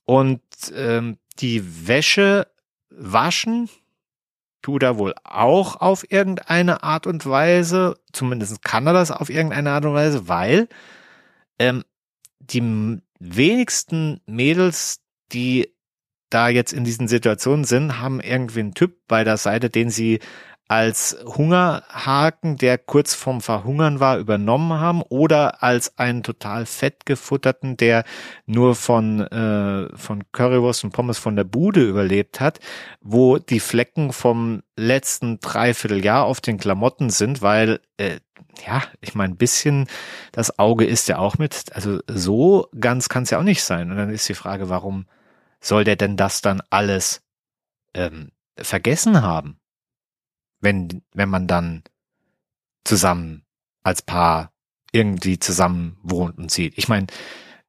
Und 0.04 0.40
ähm, 0.74 1.18
die 1.40 1.86
Wäsche 1.86 2.46
waschen 2.90 3.68
tut 4.62 4.82
er 4.82 4.98
wohl 4.98 5.14
auch 5.24 5.76
auf 5.76 6.10
irgendeine 6.10 6.82
Art 6.82 7.06
und 7.06 7.26
Weise. 7.26 7.98
Zumindest 8.12 8.62
kann 8.62 8.86
er 8.86 8.94
das 8.94 9.10
auf 9.10 9.28
irgendeine 9.28 9.70
Art 9.70 9.84
und 9.84 9.94
Weise, 9.94 10.26
weil 10.26 10.68
ähm, 11.58 11.84
die 12.40 13.00
wenigsten 13.18 14.20
Mädels, 14.26 15.00
die 15.32 15.74
da 16.30 16.48
jetzt 16.48 16.72
in 16.72 16.84
diesen 16.84 17.08
Situationen 17.08 17.64
sind, 17.64 18.00
haben 18.00 18.20
irgendwie 18.20 18.60
einen 18.60 18.74
Typ 18.74 18.96
bei 19.08 19.24
der 19.24 19.36
Seite, 19.36 19.70
den 19.70 19.90
sie 19.90 20.20
als 20.68 21.16
Hungerhaken, 21.24 22.58
der 22.58 22.76
kurz 22.76 23.14
vorm 23.14 23.40
Verhungern 23.40 24.00
war, 24.00 24.18
übernommen 24.18 24.78
haben 24.78 25.00
oder 25.00 25.62
als 25.62 25.96
einen 25.98 26.22
total 26.22 26.66
fettgefutterten, 26.66 27.78
der 27.78 28.04
nur 28.44 28.74
von, 28.74 29.20
äh, 29.20 29.88
von 29.96 30.30
Currywurst 30.30 30.84
und 30.84 30.92
Pommes 30.92 31.16
von 31.16 31.36
der 31.36 31.44
Bude 31.44 31.82
überlebt 31.88 32.38
hat, 32.40 32.60
wo 33.00 33.38
die 33.38 33.60
Flecken 33.60 34.12
vom 34.12 34.62
letzten 34.76 35.40
Dreivierteljahr 35.40 36.24
auf 36.24 36.42
den 36.42 36.58
Klamotten 36.58 37.08
sind, 37.08 37.40
weil, 37.40 37.80
äh, 37.96 38.20
ja, 38.66 38.82
ich 39.00 39.14
meine, 39.14 39.34
ein 39.34 39.38
bisschen 39.38 39.88
das 40.32 40.58
Auge 40.58 40.84
ist 40.84 41.08
ja 41.08 41.18
auch 41.18 41.38
mit, 41.38 41.72
also 41.74 42.00
so 42.08 42.68
ganz 42.78 43.08
kann 43.08 43.22
es 43.24 43.30
ja 43.30 43.38
auch 43.38 43.44
nicht 43.44 43.62
sein. 43.62 43.90
Und 43.90 43.96
dann 43.96 44.10
ist 44.10 44.28
die 44.28 44.34
Frage, 44.34 44.68
warum 44.68 45.06
soll 45.60 45.84
der 45.84 45.96
denn 45.96 46.16
das 46.16 46.40
dann 46.40 46.62
alles 46.70 47.22
ähm, 47.94 48.30
vergessen 48.56 49.22
haben? 49.22 49.58
wenn, 50.60 51.02
wenn 51.12 51.28
man 51.28 51.46
dann 51.46 51.82
zusammen 52.84 53.44
als 53.82 54.02
Paar 54.02 54.52
irgendwie 54.92 55.38
zusammen 55.38 55.98
wohnt 56.02 56.38
und 56.38 56.50
sieht. 56.50 56.76
Ich 56.76 56.88
meine, 56.88 57.06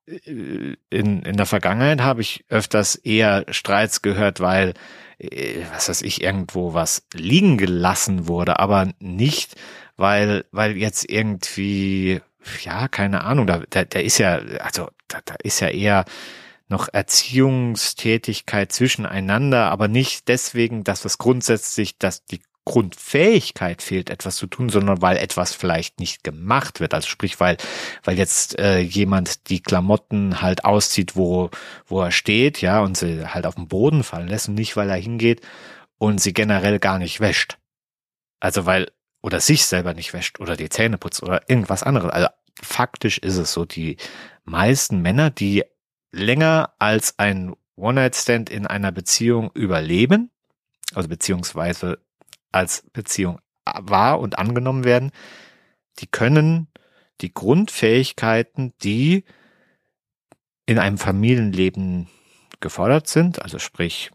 äh, 0.07 0.75
in, 0.89 1.21
in 1.21 1.37
der 1.37 1.45
Vergangenheit 1.45 2.01
habe 2.01 2.21
ich 2.21 2.45
öfters 2.49 2.95
eher 2.95 3.45
Streits 3.49 4.01
gehört, 4.01 4.39
weil, 4.39 4.73
äh, 5.17 5.63
was 5.73 5.89
weiß 5.89 6.01
ich, 6.01 6.23
irgendwo 6.23 6.73
was 6.73 7.05
liegen 7.13 7.57
gelassen 7.57 8.27
wurde, 8.27 8.59
aber 8.59 8.91
nicht, 8.99 9.55
weil, 9.99 10.45
weil 10.51 10.77
jetzt 10.77 11.09
irgendwie, 11.09 12.21
ja, 12.63 12.87
keine 12.87 13.23
Ahnung, 13.23 13.47
da, 13.47 13.61
da, 13.69 13.83
da 13.83 13.99
ist 13.99 14.17
ja, 14.17 14.37
also 14.59 14.89
da, 15.07 15.19
da 15.25 15.35
ist 15.43 15.59
ja 15.59 15.69
eher 15.69 16.05
noch 16.69 16.87
Erziehungstätigkeit 16.91 18.71
zwischeneinander, 18.71 19.69
aber 19.71 19.87
nicht 19.87 20.27
deswegen, 20.27 20.83
dass 20.83 21.01
das 21.01 21.17
grundsätzlich, 21.17 21.97
dass 21.97 22.23
die 22.25 22.41
Grundfähigkeit 22.65 23.81
fehlt, 23.81 24.11
etwas 24.11 24.35
zu 24.35 24.45
tun, 24.45 24.69
sondern 24.69 25.01
weil 25.01 25.17
etwas 25.17 25.55
vielleicht 25.55 25.99
nicht 25.99 26.23
gemacht 26.23 26.79
wird. 26.79 26.93
Also 26.93 27.07
sprich, 27.07 27.39
weil, 27.39 27.57
weil 28.03 28.17
jetzt 28.17 28.59
äh, 28.59 28.79
jemand 28.79 29.49
die 29.49 29.61
Klamotten 29.61 30.41
halt 30.41 30.65
auszieht, 30.65 31.15
wo, 31.15 31.49
wo 31.87 32.01
er 32.01 32.11
steht, 32.11 32.61
ja, 32.61 32.81
und 32.81 32.95
sie 32.95 33.25
halt 33.25 33.47
auf 33.47 33.55
den 33.55 33.67
Boden 33.67 34.03
fallen 34.03 34.27
lässt 34.27 34.49
und 34.49 34.55
nicht, 34.55 34.77
weil 34.77 34.89
er 34.89 34.97
hingeht 34.97 35.41
und 35.97 36.21
sie 36.21 36.33
generell 36.33 36.77
gar 36.77 36.99
nicht 36.99 37.19
wäscht. 37.19 37.57
Also 38.39 38.67
weil, 38.67 38.91
oder 39.21 39.39
sich 39.39 39.65
selber 39.65 39.93
nicht 39.93 40.13
wäscht 40.13 40.39
oder 40.39 40.55
die 40.55 40.69
Zähne 40.69 40.97
putzt 40.97 41.23
oder 41.23 41.49
irgendwas 41.49 41.83
anderes. 41.83 42.11
Also 42.11 42.27
faktisch 42.61 43.17
ist 43.17 43.37
es 43.37 43.53
so, 43.53 43.65
die 43.65 43.97
meisten 44.43 45.01
Männer, 45.01 45.29
die 45.29 45.63
länger 46.11 46.73
als 46.79 47.17
ein 47.19 47.55
One-Night-Stand 47.75 48.49
in 48.49 48.67
einer 48.67 48.91
Beziehung 48.91 49.51
überleben, 49.53 50.31
also 50.93 51.07
beziehungsweise 51.07 51.99
als 52.51 52.83
Beziehung 52.93 53.39
wahr 53.65 54.19
und 54.19 54.39
angenommen 54.39 54.83
werden, 54.83 55.11
die 55.99 56.07
können 56.07 56.67
die 57.21 57.33
Grundfähigkeiten, 57.33 58.73
die 58.81 59.25
in 60.65 60.79
einem 60.79 60.97
Familienleben 60.97 62.09
gefordert 62.59 63.07
sind, 63.07 63.41
also 63.41 63.59
sprich 63.59 64.11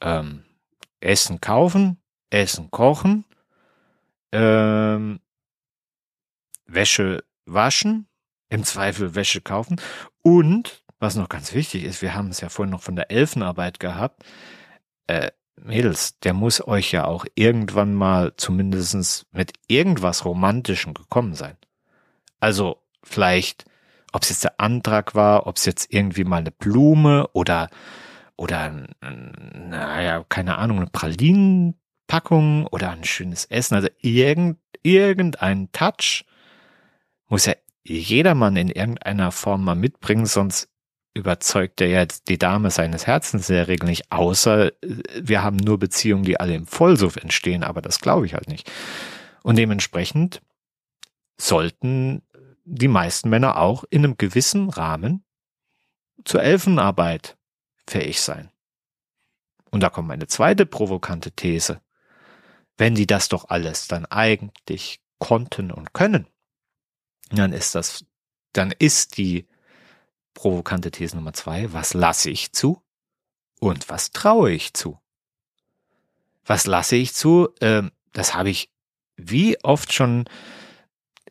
ähm, 0.00 0.44
Essen 1.00 1.40
kaufen, 1.40 1.98
Essen 2.30 2.70
kochen, 2.70 3.24
ähm, 4.32 5.20
Wäsche 6.66 7.24
waschen, 7.46 8.08
im 8.50 8.64
Zweifel 8.64 9.14
Wäsche 9.14 9.40
kaufen 9.40 9.80
und, 10.22 10.84
was 10.98 11.16
noch 11.16 11.28
ganz 11.28 11.54
wichtig 11.54 11.84
ist, 11.84 12.02
wir 12.02 12.14
haben 12.14 12.28
es 12.28 12.40
ja 12.40 12.48
vorhin 12.48 12.70
noch 12.70 12.82
von 12.82 12.96
der 12.96 13.10
Elfenarbeit 13.10 13.80
gehabt, 13.80 14.24
äh, 15.06 15.30
Mädels, 15.56 16.18
der 16.20 16.34
muss 16.34 16.66
euch 16.66 16.92
ja 16.92 17.04
auch 17.04 17.24
irgendwann 17.34 17.94
mal 17.94 18.32
zumindestens 18.36 19.26
mit 19.32 19.52
irgendwas 19.66 20.24
Romantischem 20.24 20.94
gekommen 20.94 21.34
sein. 21.34 21.56
Also 22.40 22.82
vielleicht, 23.02 23.64
ob 24.12 24.22
es 24.22 24.30
jetzt 24.30 24.44
der 24.44 24.60
Antrag 24.60 25.14
war, 25.14 25.46
ob 25.46 25.56
es 25.56 25.64
jetzt 25.64 25.92
irgendwie 25.92 26.24
mal 26.24 26.38
eine 26.38 26.52
Blume 26.52 27.28
oder 27.32 27.68
oder 28.36 28.72
naja, 29.00 30.24
keine 30.28 30.58
Ahnung, 30.58 30.78
eine 30.78 30.90
Pralinenpackung 32.08 32.66
oder 32.66 32.90
ein 32.90 33.04
schönes 33.04 33.44
Essen, 33.44 33.74
also 33.74 33.88
irgend, 34.00 34.58
irgendein 34.82 35.70
Touch 35.72 36.24
muss 37.28 37.46
ja 37.46 37.54
jedermann 37.84 38.56
in 38.56 38.68
irgendeiner 38.68 39.30
Form 39.30 39.64
mal 39.64 39.76
mitbringen, 39.76 40.26
sonst 40.26 40.68
überzeugt 41.14 41.80
er 41.80 41.88
ja 41.88 42.06
die 42.06 42.38
Dame 42.38 42.70
seines 42.70 43.06
Herzens 43.06 43.48
in 43.48 43.56
der 43.56 43.68
Regel 43.68 43.88
nicht, 43.88 44.10
außer 44.10 44.68
äh, 44.82 45.02
wir 45.20 45.42
haben 45.42 45.56
nur 45.56 45.78
Beziehungen, 45.78 46.24
die 46.24 46.40
alle 46.40 46.54
im 46.54 46.66
Vollsuff 46.66 47.16
entstehen, 47.16 47.62
aber 47.62 47.82
das 47.82 48.00
glaube 48.00 48.26
ich 48.26 48.34
halt 48.34 48.48
nicht. 48.48 48.70
Und 49.42 49.56
dementsprechend 49.56 50.40
sollten 51.36 52.22
die 52.64 52.88
meisten 52.88 53.30
Männer 53.30 53.58
auch 53.58 53.84
in 53.90 54.04
einem 54.04 54.16
gewissen 54.18 54.68
Rahmen 54.68 55.24
zur 56.24 56.42
Elfenarbeit 56.42 57.36
fähig 57.86 58.20
sein. 58.20 58.50
Und 59.70 59.82
da 59.82 59.90
kommt 59.90 60.08
meine 60.08 60.26
zweite 60.26 60.66
provokante 60.66 61.32
These. 61.32 61.80
Wenn 62.78 62.94
die 62.94 63.06
das 63.06 63.28
doch 63.28 63.50
alles 63.50 63.88
dann 63.88 64.06
eigentlich 64.06 65.00
konnten 65.18 65.70
und 65.70 65.92
können, 65.92 66.26
dann 67.30 67.52
ist 67.52 67.74
das, 67.74 68.06
dann 68.52 68.72
ist 68.78 69.18
die 69.18 69.46
provokante 70.32 70.90
These 70.90 71.16
Nummer 71.16 71.32
zwei, 71.32 71.72
was 71.72 71.92
lasse 71.92 72.30
ich 72.30 72.52
zu 72.52 72.80
und 73.60 73.88
was 73.88 74.12
traue 74.12 74.52
ich 74.52 74.72
zu? 74.72 74.98
Was 76.46 76.66
lasse 76.66 76.96
ich 76.96 77.12
zu? 77.12 77.48
Ähm, 77.60 77.90
das 78.12 78.34
habe 78.34 78.50
ich 78.50 78.70
wie 79.16 79.62
oft 79.64 79.92
schon 79.92 80.28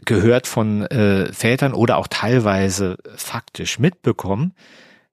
gehört 0.05 0.45
von 0.45 0.85
äh, 0.87 1.31
Vätern 1.33 1.73
oder 1.73 1.97
auch 1.97 2.07
teilweise 2.07 2.97
faktisch 3.15 3.79
mitbekommen, 3.79 4.53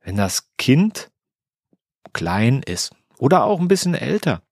wenn 0.01 0.17
das 0.17 0.51
Kind 0.59 1.11
klein 2.13 2.63
ist 2.63 2.95
oder 3.19 3.45
auch 3.45 3.61
ein 3.61 3.69
bisschen 3.69 3.95
älter 3.95 4.43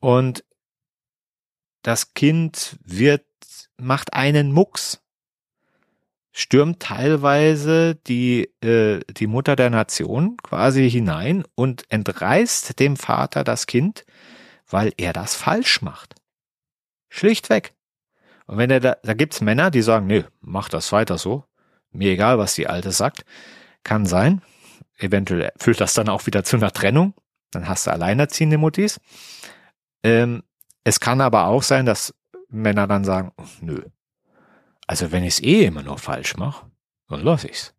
und 0.00 0.44
das 1.82 2.14
Kind 2.14 2.76
wird 2.84 3.24
macht 3.76 4.12
einen 4.12 4.52
Mucks 4.52 5.00
stürmt 6.32 6.80
teilweise 6.80 7.96
die, 8.06 8.50
äh, 8.62 9.00
die 9.10 9.26
Mutter 9.26 9.56
der 9.56 9.70
Nation 9.70 10.36
quasi 10.42 10.90
hinein 10.90 11.44
und 11.54 11.84
entreißt 11.90 12.78
dem 12.78 12.96
Vater 12.96 13.44
das 13.44 13.66
Kind, 13.66 14.04
weil 14.68 14.92
er 14.96 15.12
das 15.12 15.34
falsch 15.34 15.82
macht. 15.82 16.14
Schlichtweg. 17.08 17.74
Und 18.46 18.58
wenn 18.58 18.70
er 18.70 18.80
da, 18.80 18.96
da 19.02 19.14
gibt's 19.14 19.40
Männer, 19.40 19.70
die 19.70 19.82
sagen, 19.82 20.06
nee, 20.06 20.24
mach 20.40 20.68
das 20.68 20.92
weiter 20.92 21.18
so. 21.18 21.44
Mir 21.92 22.12
egal, 22.12 22.38
was 22.38 22.54
die 22.54 22.68
Alte 22.68 22.92
sagt. 22.92 23.24
Kann 23.82 24.06
sein. 24.06 24.42
Eventuell 24.96 25.52
führt 25.56 25.80
das 25.80 25.94
dann 25.94 26.08
auch 26.08 26.26
wieder 26.26 26.44
zu 26.44 26.56
einer 26.56 26.72
Trennung. 26.72 27.14
Dann 27.50 27.68
hast 27.68 27.86
du 27.86 27.90
alleinerziehende 27.90 28.58
Muttis. 28.58 29.00
Ähm, 30.04 30.44
es 30.84 31.00
kann 31.00 31.20
aber 31.20 31.46
auch 31.46 31.62
sein, 31.62 31.86
dass 31.86 32.14
Männer 32.48 32.86
dann 32.86 33.04
sagen, 33.04 33.32
nö, 33.60 33.82
also 34.86 35.12
wenn 35.12 35.22
ich 35.22 35.34
es 35.34 35.42
eh 35.42 35.64
immer 35.66 35.82
nur 35.82 35.98
falsch 35.98 36.36
mache, 36.36 36.66
dann 37.08 37.22
lasse 37.22 37.48
ich's. 37.48 37.74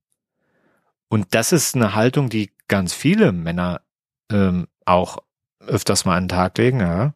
Und 1.09 1.35
das 1.35 1.51
ist 1.51 1.75
eine 1.75 1.93
Haltung, 1.93 2.29
die 2.29 2.51
ganz 2.69 2.93
viele 2.93 3.33
Männer 3.33 3.81
ähm, 4.31 4.67
auch 4.85 5.17
öfters 5.59 6.05
mal 6.05 6.15
an 6.15 6.23
den 6.23 6.29
Tag 6.29 6.57
legen. 6.57 6.79
Ja. 6.79 7.13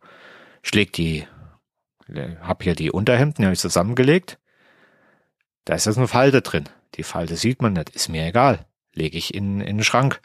Schlägt 0.64 0.98
die, 0.98 1.26
hab 2.42 2.64
hier 2.64 2.76
die 2.76 2.92
Unterhemden, 2.92 3.36
die 3.38 3.46
habe 3.46 3.54
ich 3.54 3.60
zusammengelegt. 3.60 4.38
Da 5.64 5.76
ist 5.76 5.86
jetzt 5.86 5.98
eine 5.98 6.10
Falte 6.10 6.42
drin. 6.42 6.68
Die 6.96 7.04
Falte 7.04 7.38
sieht 7.38 7.62
man 7.62 7.74
nicht, 7.74 7.90
ist 7.90 8.10
mir 8.10 8.26
egal. 8.26 8.66
Lege 8.94 9.18
ich 9.18 9.34
in, 9.34 9.62
in 9.62 9.78
den 9.78 9.84
Schrank. 9.84 10.22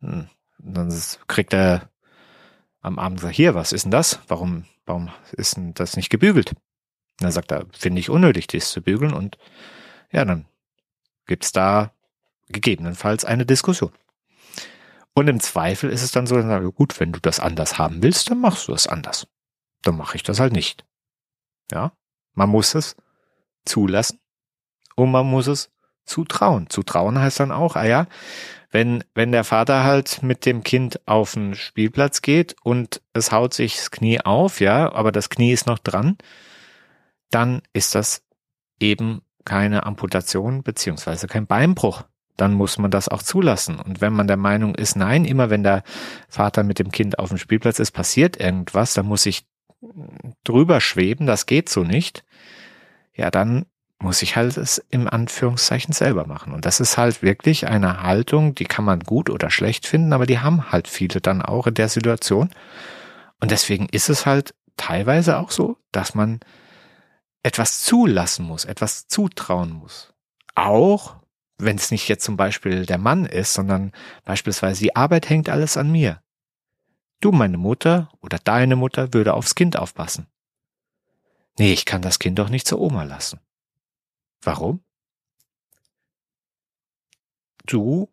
Hm. 0.00 0.28
Dann 0.58 1.02
kriegt 1.26 1.54
er 1.54 1.90
am 2.80 2.98
Abend 2.98 3.18
gesagt, 3.18 3.36
hier, 3.36 3.54
was 3.54 3.72
ist 3.72 3.82
denn 3.82 3.90
das? 3.90 4.20
Warum, 4.28 4.64
warum 4.88 5.10
ist 5.32 5.56
denn 5.56 5.74
das 5.74 5.96
nicht 5.96 6.10
gebügelt? 6.10 6.52
Und 6.52 6.58
dann 7.20 7.32
sagt 7.32 7.52
er, 7.52 7.66
finde 7.72 8.00
ich 8.00 8.10
unnötig, 8.10 8.46
dies 8.46 8.70
zu 8.70 8.82
bügeln. 8.82 9.12
Und 9.12 9.38
ja, 10.10 10.24
dann 10.24 10.46
gibt's 11.26 11.52
da 11.52 11.92
gegebenenfalls 12.48 13.24
eine 13.24 13.46
Diskussion. 13.46 13.92
Und 15.14 15.28
im 15.28 15.40
Zweifel 15.40 15.90
ist 15.90 16.02
es 16.02 16.12
dann 16.12 16.26
so, 16.26 16.36
dann 16.36 16.48
sage, 16.48 16.72
gut, 16.72 16.98
wenn 17.00 17.12
du 17.12 17.20
das 17.20 17.40
anders 17.40 17.76
haben 17.76 18.02
willst, 18.02 18.30
dann 18.30 18.40
machst 18.40 18.68
du 18.68 18.72
es 18.72 18.86
anders. 18.86 19.26
Dann 19.82 19.96
mache 19.96 20.16
ich 20.16 20.22
das 20.22 20.40
halt 20.40 20.52
nicht. 20.52 20.84
Ja, 21.72 21.92
man 22.34 22.48
muss 22.48 22.74
es 22.74 22.96
zulassen 23.64 24.20
und 24.94 25.10
man 25.10 25.26
muss 25.26 25.48
es 25.48 25.70
zutrauen. 26.04 26.70
Zutrauen 26.70 27.18
heißt 27.18 27.40
dann 27.40 27.52
auch, 27.52 27.76
ah 27.76 27.84
ja, 27.84 28.06
wenn, 28.70 29.02
wenn 29.14 29.32
der 29.32 29.44
Vater 29.44 29.84
halt 29.84 30.22
mit 30.22 30.44
dem 30.44 30.62
Kind 30.62 31.00
auf 31.06 31.34
den 31.34 31.54
Spielplatz 31.54 32.22
geht 32.22 32.56
und 32.62 33.00
es 33.14 33.32
haut 33.32 33.54
sich 33.54 33.76
das 33.76 33.90
Knie 33.90 34.20
auf, 34.20 34.60
ja, 34.60 34.92
aber 34.92 35.12
das 35.12 35.30
Knie 35.30 35.52
ist 35.52 35.66
noch 35.66 35.78
dran, 35.78 36.18
dann 37.30 37.62
ist 37.72 37.94
das 37.94 38.22
eben 38.80 39.22
keine 39.44 39.86
Amputation 39.86 40.62
beziehungsweise 40.62 41.26
kein 41.26 41.46
Beinbruch. 41.46 42.04
Dann 42.36 42.52
muss 42.52 42.78
man 42.78 42.90
das 42.90 43.08
auch 43.08 43.22
zulassen. 43.22 43.80
Und 43.80 44.00
wenn 44.00 44.12
man 44.12 44.28
der 44.28 44.36
Meinung 44.36 44.74
ist, 44.74 44.94
nein, 44.94 45.24
immer 45.24 45.50
wenn 45.50 45.64
der 45.64 45.82
Vater 46.28 46.62
mit 46.62 46.78
dem 46.78 46.92
Kind 46.92 47.18
auf 47.18 47.30
dem 47.30 47.38
Spielplatz 47.38 47.80
ist, 47.80 47.90
passiert 47.90 48.38
irgendwas, 48.38 48.94
dann 48.94 49.06
muss 49.06 49.26
ich 49.26 49.46
drüber 50.44 50.80
schweben, 50.80 51.26
das 51.26 51.46
geht 51.46 51.68
so 51.68 51.82
nicht. 51.82 52.24
Ja, 53.14 53.30
dann 53.30 53.66
muss 54.00 54.22
ich 54.22 54.36
halt 54.36 54.56
es 54.56 54.78
im 54.90 55.08
Anführungszeichen 55.08 55.92
selber 55.92 56.26
machen. 56.26 56.52
Und 56.52 56.64
das 56.64 56.80
ist 56.80 56.98
halt 56.98 57.22
wirklich 57.22 57.66
eine 57.66 58.02
Haltung, 58.02 58.54
die 58.54 58.64
kann 58.64 58.84
man 58.84 59.00
gut 59.00 59.28
oder 59.28 59.50
schlecht 59.50 59.86
finden, 59.86 60.12
aber 60.12 60.26
die 60.26 60.38
haben 60.38 60.70
halt 60.70 60.86
viele 60.86 61.20
dann 61.20 61.42
auch 61.42 61.66
in 61.66 61.74
der 61.74 61.88
Situation. 61.88 62.50
Und 63.40 63.50
deswegen 63.50 63.88
ist 63.88 64.08
es 64.08 64.24
halt 64.24 64.54
teilweise 64.76 65.38
auch 65.38 65.50
so, 65.50 65.78
dass 65.90 66.14
man 66.14 66.40
etwas 67.42 67.82
zulassen 67.82 68.44
muss, 68.44 68.64
etwas 68.64 69.08
zutrauen 69.08 69.72
muss. 69.72 70.12
Auch 70.54 71.16
wenn 71.58 71.76
es 71.76 71.90
nicht 71.90 72.08
jetzt 72.08 72.24
zum 72.24 72.36
Beispiel 72.36 72.86
der 72.86 72.98
Mann 72.98 73.26
ist, 73.26 73.54
sondern 73.54 73.92
beispielsweise 74.24 74.80
die 74.80 74.94
Arbeit 74.94 75.28
hängt 75.28 75.48
alles 75.48 75.76
an 75.76 75.90
mir. 75.90 76.22
Du, 77.20 77.32
meine 77.32 77.58
Mutter 77.58 78.10
oder 78.20 78.38
deine 78.38 78.76
Mutter 78.76 79.12
würde 79.12 79.34
aufs 79.34 79.56
Kind 79.56 79.76
aufpassen. 79.76 80.28
Nee, 81.58 81.72
ich 81.72 81.84
kann 81.84 82.02
das 82.02 82.20
Kind 82.20 82.38
doch 82.38 82.48
nicht 82.48 82.68
zur 82.68 82.80
Oma 82.80 83.02
lassen. 83.02 83.40
Warum? 84.42 84.84
Du 87.66 88.12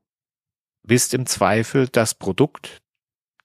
bist 0.83 1.13
im 1.13 1.25
Zweifel 1.25 1.87
das 1.87 2.13
Produkt 2.13 2.81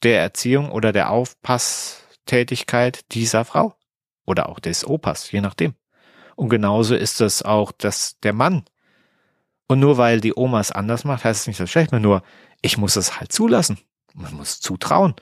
der 0.02 0.20
Erziehung 0.20 0.72
oder 0.72 0.92
der 0.92 1.10
Aufpasstätigkeit 1.10 3.12
dieser 3.12 3.44
Frau 3.44 3.76
oder 4.24 4.48
auch 4.48 4.60
des 4.60 4.86
Opas, 4.86 5.30
je 5.30 5.40
nachdem. 5.40 5.74
Und 6.36 6.48
genauso 6.48 6.94
ist 6.94 7.20
es 7.20 7.42
auch 7.42 7.72
dass 7.72 8.18
der 8.20 8.32
Mann. 8.32 8.64
Und 9.66 9.78
nur 9.78 9.98
weil 9.98 10.20
die 10.20 10.34
Oma 10.34 10.60
es 10.60 10.72
anders 10.72 11.04
macht, 11.04 11.24
heißt 11.24 11.42
es 11.42 11.46
nicht, 11.46 11.60
dass 11.60 11.70
schlecht 11.70 11.92
nur 11.92 12.22
ich 12.62 12.76
muss 12.76 12.96
es 12.96 13.18
halt 13.18 13.32
zulassen. 13.32 13.78
Man 14.14 14.34
muss 14.34 14.60
zutrauen. 14.60 15.14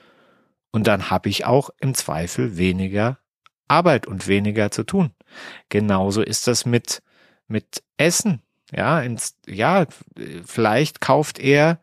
Und 0.71 0.87
dann 0.87 1.09
habe 1.09 1.29
ich 1.29 1.45
auch 1.45 1.69
im 1.79 1.93
Zweifel 1.93 2.57
weniger 2.57 3.19
Arbeit 3.67 4.07
und 4.07 4.27
weniger 4.27 4.71
zu 4.71 4.83
tun. 4.83 5.11
Genauso 5.69 6.21
ist 6.21 6.47
das 6.47 6.65
mit, 6.65 7.01
mit 7.49 7.83
Essen. 7.97 8.41
Ja, 8.71 9.01
ins, 9.01 9.35
ja, 9.47 9.87
vielleicht 10.45 11.01
kauft 11.01 11.39
er 11.39 11.79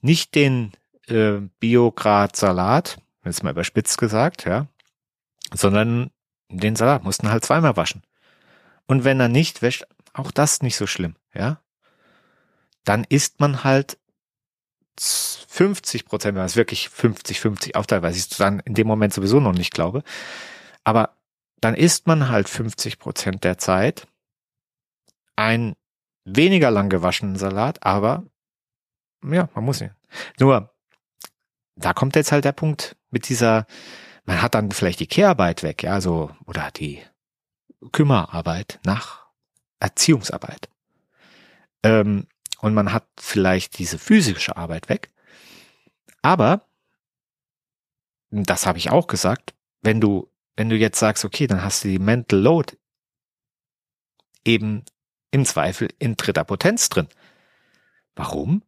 nicht 0.00 0.34
den 0.34 0.72
äh, 1.06 1.40
Biograd-Salat, 1.60 2.98
jetzt 3.24 3.42
mal 3.42 3.50
überspitzt 3.50 3.98
gesagt, 3.98 4.44
ja, 4.46 4.66
sondern 5.52 6.10
den 6.48 6.76
Salat 6.76 7.04
mussten 7.04 7.30
halt 7.30 7.44
zweimal 7.44 7.76
waschen. 7.76 8.02
Und 8.86 9.04
wenn 9.04 9.20
er 9.20 9.28
nicht 9.28 9.62
wäscht, 9.62 9.86
auch 10.12 10.30
das 10.30 10.62
nicht 10.62 10.76
so 10.76 10.86
schlimm, 10.86 11.16
ja. 11.34 11.60
Dann 12.84 13.04
isst 13.04 13.40
man 13.40 13.64
halt 13.64 13.98
50 14.98 16.04
Prozent, 16.04 16.34
wenn 16.34 16.40
man 16.40 16.46
es 16.46 16.56
wirklich 16.56 16.88
50, 16.88 17.40
50 17.40 17.76
aufteilt, 17.76 18.02
weil 18.02 18.14
ich 18.14 18.28
dann 18.28 18.60
in 18.60 18.74
dem 18.74 18.86
Moment 18.86 19.12
sowieso 19.14 19.40
noch 19.40 19.52
nicht 19.52 19.72
glaube. 19.72 20.02
Aber 20.84 21.16
dann 21.60 21.74
isst 21.74 22.06
man 22.06 22.28
halt 22.28 22.48
50 22.48 22.98
Prozent 22.98 23.44
der 23.44 23.58
Zeit 23.58 24.06
ein 25.36 25.74
weniger 26.24 26.70
lang 26.70 26.88
gewaschenen 26.88 27.36
Salat, 27.36 27.84
aber 27.84 28.24
ja, 29.24 29.48
man 29.54 29.64
muss 29.64 29.80
nicht. 29.80 29.94
Nur, 30.38 30.74
da 31.76 31.92
kommt 31.92 32.16
jetzt 32.16 32.32
halt 32.32 32.44
der 32.44 32.52
Punkt 32.52 32.96
mit 33.10 33.28
dieser, 33.28 33.66
man 34.24 34.42
hat 34.42 34.54
dann 34.54 34.70
vielleicht 34.70 35.00
die 35.00 35.06
Kehrarbeit 35.06 35.62
weg, 35.62 35.82
ja, 35.82 36.00
so, 36.00 36.30
oder 36.46 36.70
die 36.70 37.02
Kümmerarbeit 37.92 38.80
nach 38.84 39.26
Erziehungsarbeit. 39.80 40.68
Ähm, 41.82 42.26
und 42.60 42.74
man 42.74 42.92
hat 42.92 43.06
vielleicht 43.18 43.78
diese 43.78 43.98
physische 43.98 44.56
Arbeit 44.56 44.88
weg. 44.88 45.10
Aber, 46.22 46.66
das 48.30 48.66
habe 48.66 48.78
ich 48.78 48.90
auch 48.90 49.06
gesagt, 49.06 49.54
wenn 49.82 50.00
du, 50.00 50.30
wenn 50.56 50.70
du 50.70 50.76
jetzt 50.76 50.98
sagst, 50.98 51.24
okay, 51.24 51.46
dann 51.46 51.62
hast 51.62 51.84
du 51.84 51.88
die 51.88 51.98
Mental 51.98 52.38
Load 52.38 52.76
eben 54.44 54.84
im 55.34 55.44
Zweifel 55.44 55.88
in 55.98 56.16
dritter 56.16 56.44
Potenz 56.44 56.88
drin. 56.88 57.08
Warum? 58.14 58.62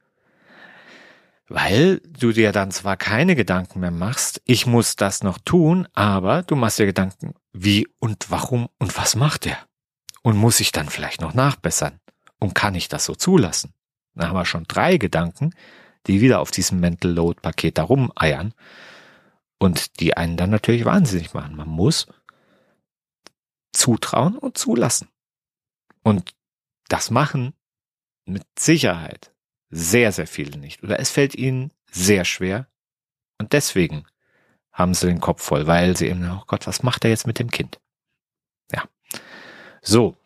Weil 1.48 2.00
du 2.00 2.32
dir 2.32 2.50
dann 2.50 2.72
zwar 2.72 2.96
keine 2.96 3.36
Gedanken 3.36 3.78
mehr 3.78 3.92
machst, 3.92 4.42
ich 4.44 4.66
muss 4.66 4.96
das 4.96 5.22
noch 5.22 5.38
tun, 5.38 5.86
aber 5.94 6.42
du 6.42 6.56
machst 6.56 6.80
dir 6.80 6.86
Gedanken, 6.86 7.34
wie 7.52 7.86
und 8.00 8.32
warum 8.32 8.68
und 8.78 8.96
was 8.96 9.14
macht 9.14 9.46
er? 9.46 9.58
Und 10.22 10.36
muss 10.36 10.58
ich 10.58 10.72
dann 10.72 10.88
vielleicht 10.88 11.20
noch 11.20 11.34
nachbessern? 11.34 12.00
Und 12.40 12.56
kann 12.56 12.74
ich 12.74 12.88
das 12.88 13.04
so 13.04 13.14
zulassen? 13.14 13.72
Dann 14.14 14.28
haben 14.28 14.36
wir 14.36 14.44
schon 14.44 14.64
drei 14.66 14.96
Gedanken, 14.96 15.54
die 16.08 16.20
wieder 16.20 16.40
auf 16.40 16.50
diesem 16.50 16.80
Mental 16.80 17.12
Load 17.12 17.40
Paket 17.42 17.78
da 17.78 17.84
rumeiern 17.84 18.54
und 19.58 20.00
die 20.00 20.16
einen 20.16 20.36
dann 20.36 20.50
natürlich 20.50 20.84
wahnsinnig 20.84 21.32
machen. 21.32 21.54
Man 21.54 21.68
muss 21.68 22.08
zutrauen 23.72 24.36
und 24.36 24.58
zulassen. 24.58 25.08
Und 26.02 26.34
das 26.88 27.10
machen 27.10 27.54
mit 28.24 28.44
Sicherheit 28.58 29.32
sehr, 29.70 30.12
sehr 30.12 30.26
viele 30.26 30.58
nicht. 30.58 30.82
Oder 30.82 31.00
es 31.00 31.10
fällt 31.10 31.34
ihnen 31.34 31.72
sehr 31.90 32.24
schwer. 32.24 32.68
Und 33.38 33.52
deswegen 33.52 34.06
haben 34.72 34.94
sie 34.94 35.06
den 35.06 35.20
Kopf 35.20 35.42
voll, 35.42 35.66
weil 35.66 35.96
sie 35.96 36.08
eben, 36.08 36.28
oh 36.30 36.44
Gott, 36.46 36.66
was 36.66 36.82
macht 36.82 37.04
er 37.04 37.10
jetzt 37.10 37.26
mit 37.26 37.38
dem 37.38 37.50
Kind? 37.50 37.80
Ja. 38.72 38.84
So. 39.82 40.16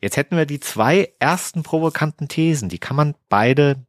Jetzt 0.00 0.16
hätten 0.16 0.36
wir 0.36 0.46
die 0.46 0.60
zwei 0.60 1.12
ersten 1.18 1.62
provokanten 1.62 2.28
Thesen. 2.28 2.68
Die 2.68 2.78
kann 2.78 2.96
man 2.96 3.14
beide 3.28 3.84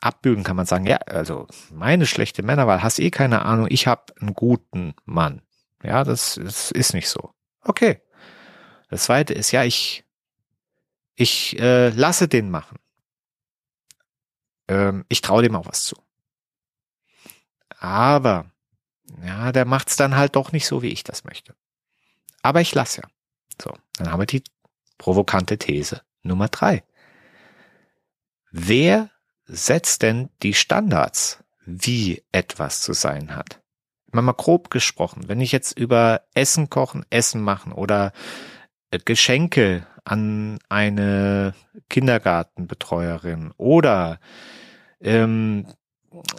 abbügen, 0.00 0.44
kann 0.44 0.56
man 0.56 0.66
sagen, 0.66 0.86
ja, 0.86 0.96
also 0.96 1.46
meine 1.70 2.06
schlechte 2.06 2.42
Männerwahl, 2.42 2.82
hast 2.82 2.98
eh 2.98 3.10
keine 3.10 3.44
Ahnung, 3.44 3.66
ich 3.70 3.86
habe 3.86 4.12
einen 4.20 4.34
guten 4.34 4.94
Mann. 5.04 5.42
Ja, 5.82 6.04
das, 6.04 6.40
das 6.42 6.70
ist 6.70 6.94
nicht 6.94 7.08
so. 7.08 7.30
Okay. 7.62 8.00
Das 8.88 9.04
zweite 9.04 9.34
ist, 9.34 9.52
ja, 9.52 9.62
ich, 9.64 10.04
ich 11.14 11.58
äh, 11.58 11.90
lasse 11.90 12.28
den 12.28 12.50
machen 12.50 12.78
ähm, 14.70 15.04
ich 15.08 15.20
traue 15.20 15.42
dem 15.42 15.56
auch 15.56 15.66
was 15.66 15.84
zu. 15.84 15.96
Aber, 17.78 18.50
ja, 19.22 19.52
der 19.52 19.64
macht's 19.64 19.96
dann 19.96 20.16
halt 20.16 20.36
doch 20.36 20.52
nicht 20.52 20.66
so, 20.66 20.82
wie 20.82 20.88
ich 20.88 21.02
das 21.02 21.24
möchte. 21.24 21.54
Aber 22.42 22.60
ich 22.60 22.74
lasse 22.74 23.02
ja. 23.02 23.08
So, 23.60 23.76
dann 23.96 24.10
haben 24.10 24.20
wir 24.20 24.26
die 24.26 24.44
provokante 24.96 25.58
These 25.58 26.02
Nummer 26.22 26.48
drei. 26.48 26.84
Wer 28.52 29.10
setzt 29.44 30.02
denn 30.02 30.30
die 30.42 30.54
Standards, 30.54 31.42
wie 31.66 32.22
etwas 32.32 32.80
zu 32.80 32.92
sein 32.92 33.34
hat? 33.34 33.60
Mal, 34.12 34.22
mal 34.22 34.32
grob 34.32 34.70
gesprochen, 34.70 35.28
wenn 35.28 35.40
ich 35.40 35.52
jetzt 35.52 35.76
über 35.78 36.22
Essen 36.34 36.70
kochen, 36.70 37.04
Essen 37.10 37.42
machen 37.42 37.72
oder 37.72 38.12
Geschenke 38.98 39.86
an 40.04 40.58
eine 40.68 41.54
Kindergartenbetreuerin 41.88 43.52
oder 43.56 44.18
ähm, 45.00 45.66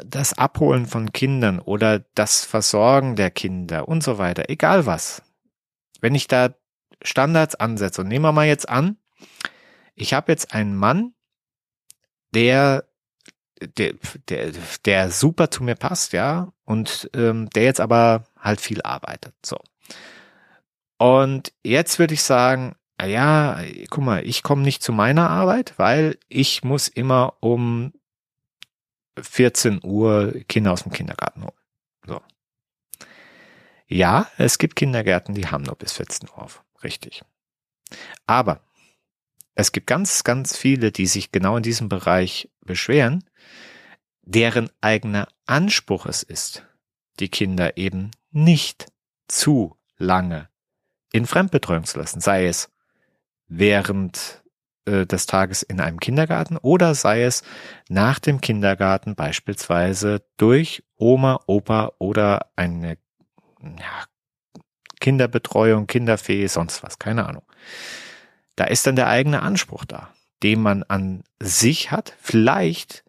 das 0.05 0.37
Abholen 0.37 0.85
von 0.85 1.13
Kindern 1.13 1.59
oder 1.59 1.99
das 2.15 2.43
Versorgen 2.43 3.15
der 3.15 3.31
Kinder 3.31 3.87
und 3.87 4.03
so 4.03 4.17
weiter, 4.17 4.49
egal 4.49 4.85
was. 4.85 5.21
Wenn 6.01 6.15
ich 6.15 6.27
da 6.27 6.53
Standards 7.01 7.55
ansetze 7.55 8.01
und 8.01 8.07
nehmen 8.07 8.25
wir 8.25 8.31
mal 8.33 8.47
jetzt 8.47 8.67
an, 8.67 8.97
ich 9.95 10.13
habe 10.13 10.31
jetzt 10.31 10.53
einen 10.53 10.75
Mann, 10.75 11.13
der 12.33 12.85
der, 13.77 13.93
der, 14.27 14.51
der 14.85 15.11
super 15.11 15.51
zu 15.51 15.63
mir 15.63 15.75
passt, 15.75 16.13
ja, 16.13 16.51
und 16.65 17.09
ähm, 17.13 17.49
der 17.51 17.63
jetzt 17.63 17.79
aber 17.79 18.23
halt 18.39 18.59
viel 18.59 18.81
arbeitet. 18.81 19.35
So. 19.45 19.57
Und 21.01 21.51
jetzt 21.63 21.97
würde 21.97 22.13
ich 22.13 22.21
sagen, 22.21 22.75
ja, 23.03 23.59
guck 23.89 24.03
mal, 24.03 24.23
ich 24.23 24.43
komme 24.43 24.61
nicht 24.61 24.83
zu 24.83 24.93
meiner 24.93 25.31
Arbeit, 25.31 25.73
weil 25.77 26.19
ich 26.29 26.63
muss 26.63 26.87
immer 26.89 27.37
um 27.39 27.91
14 29.19 29.79
Uhr 29.83 30.31
Kinder 30.47 30.71
aus 30.71 30.83
dem 30.83 30.91
Kindergarten 30.91 31.41
holen. 31.41 31.57
So. 32.05 32.21
Ja, 33.87 34.29
es 34.37 34.59
gibt 34.59 34.75
Kindergärten, 34.75 35.33
die 35.33 35.47
haben 35.47 35.63
nur 35.63 35.75
bis 35.75 35.93
14 35.93 36.29
Uhr 36.29 36.37
auf. 36.37 36.63
Richtig. 36.83 37.23
Aber 38.27 38.61
es 39.55 39.71
gibt 39.71 39.87
ganz, 39.87 40.23
ganz 40.23 40.55
viele, 40.55 40.91
die 40.91 41.07
sich 41.07 41.31
genau 41.31 41.57
in 41.57 41.63
diesem 41.63 41.89
Bereich 41.89 42.47
beschweren, 42.59 43.27
deren 44.21 44.69
eigener 44.81 45.27
Anspruch 45.47 46.05
es 46.05 46.21
ist, 46.21 46.63
die 47.19 47.29
Kinder 47.29 47.75
eben 47.75 48.11
nicht 48.29 48.85
zu 49.27 49.79
lange 49.97 50.50
in 51.12 51.26
Fremdbetreuung 51.26 51.84
zu 51.84 52.00
lassen, 52.00 52.21
sei 52.21 52.47
es 52.47 52.71
während 53.47 54.43
äh, 54.86 55.06
des 55.06 55.26
Tages 55.26 55.62
in 55.62 55.80
einem 55.80 56.00
Kindergarten 56.00 56.58
oder 56.58 56.95
sei 56.95 57.24
es 57.24 57.43
nach 57.89 58.19
dem 58.19 58.41
Kindergarten 58.41 59.15
beispielsweise 59.15 60.24
durch 60.38 60.84
Oma, 60.97 61.41
Opa 61.47 61.91
oder 62.00 62.47
eine 62.56 62.97
ja, 63.62 64.06
Kinderbetreuung, 65.00 65.88
Kinderfee, 65.88 66.47
sonst 66.47 66.84
was, 66.84 66.97
keine 66.97 67.28
Ahnung. 67.28 67.43
Da 68.56 68.65
ist 68.65 68.88
dann 68.88 68.95
der 68.95 69.08
eigene 69.08 69.41
Anspruch 69.41 69.86
da, 69.86 70.10
den 70.43 70.62
man 70.62 70.84
an 70.84 71.24
sich 71.39 71.91
hat. 71.91 72.15
Vielleicht 72.19 73.04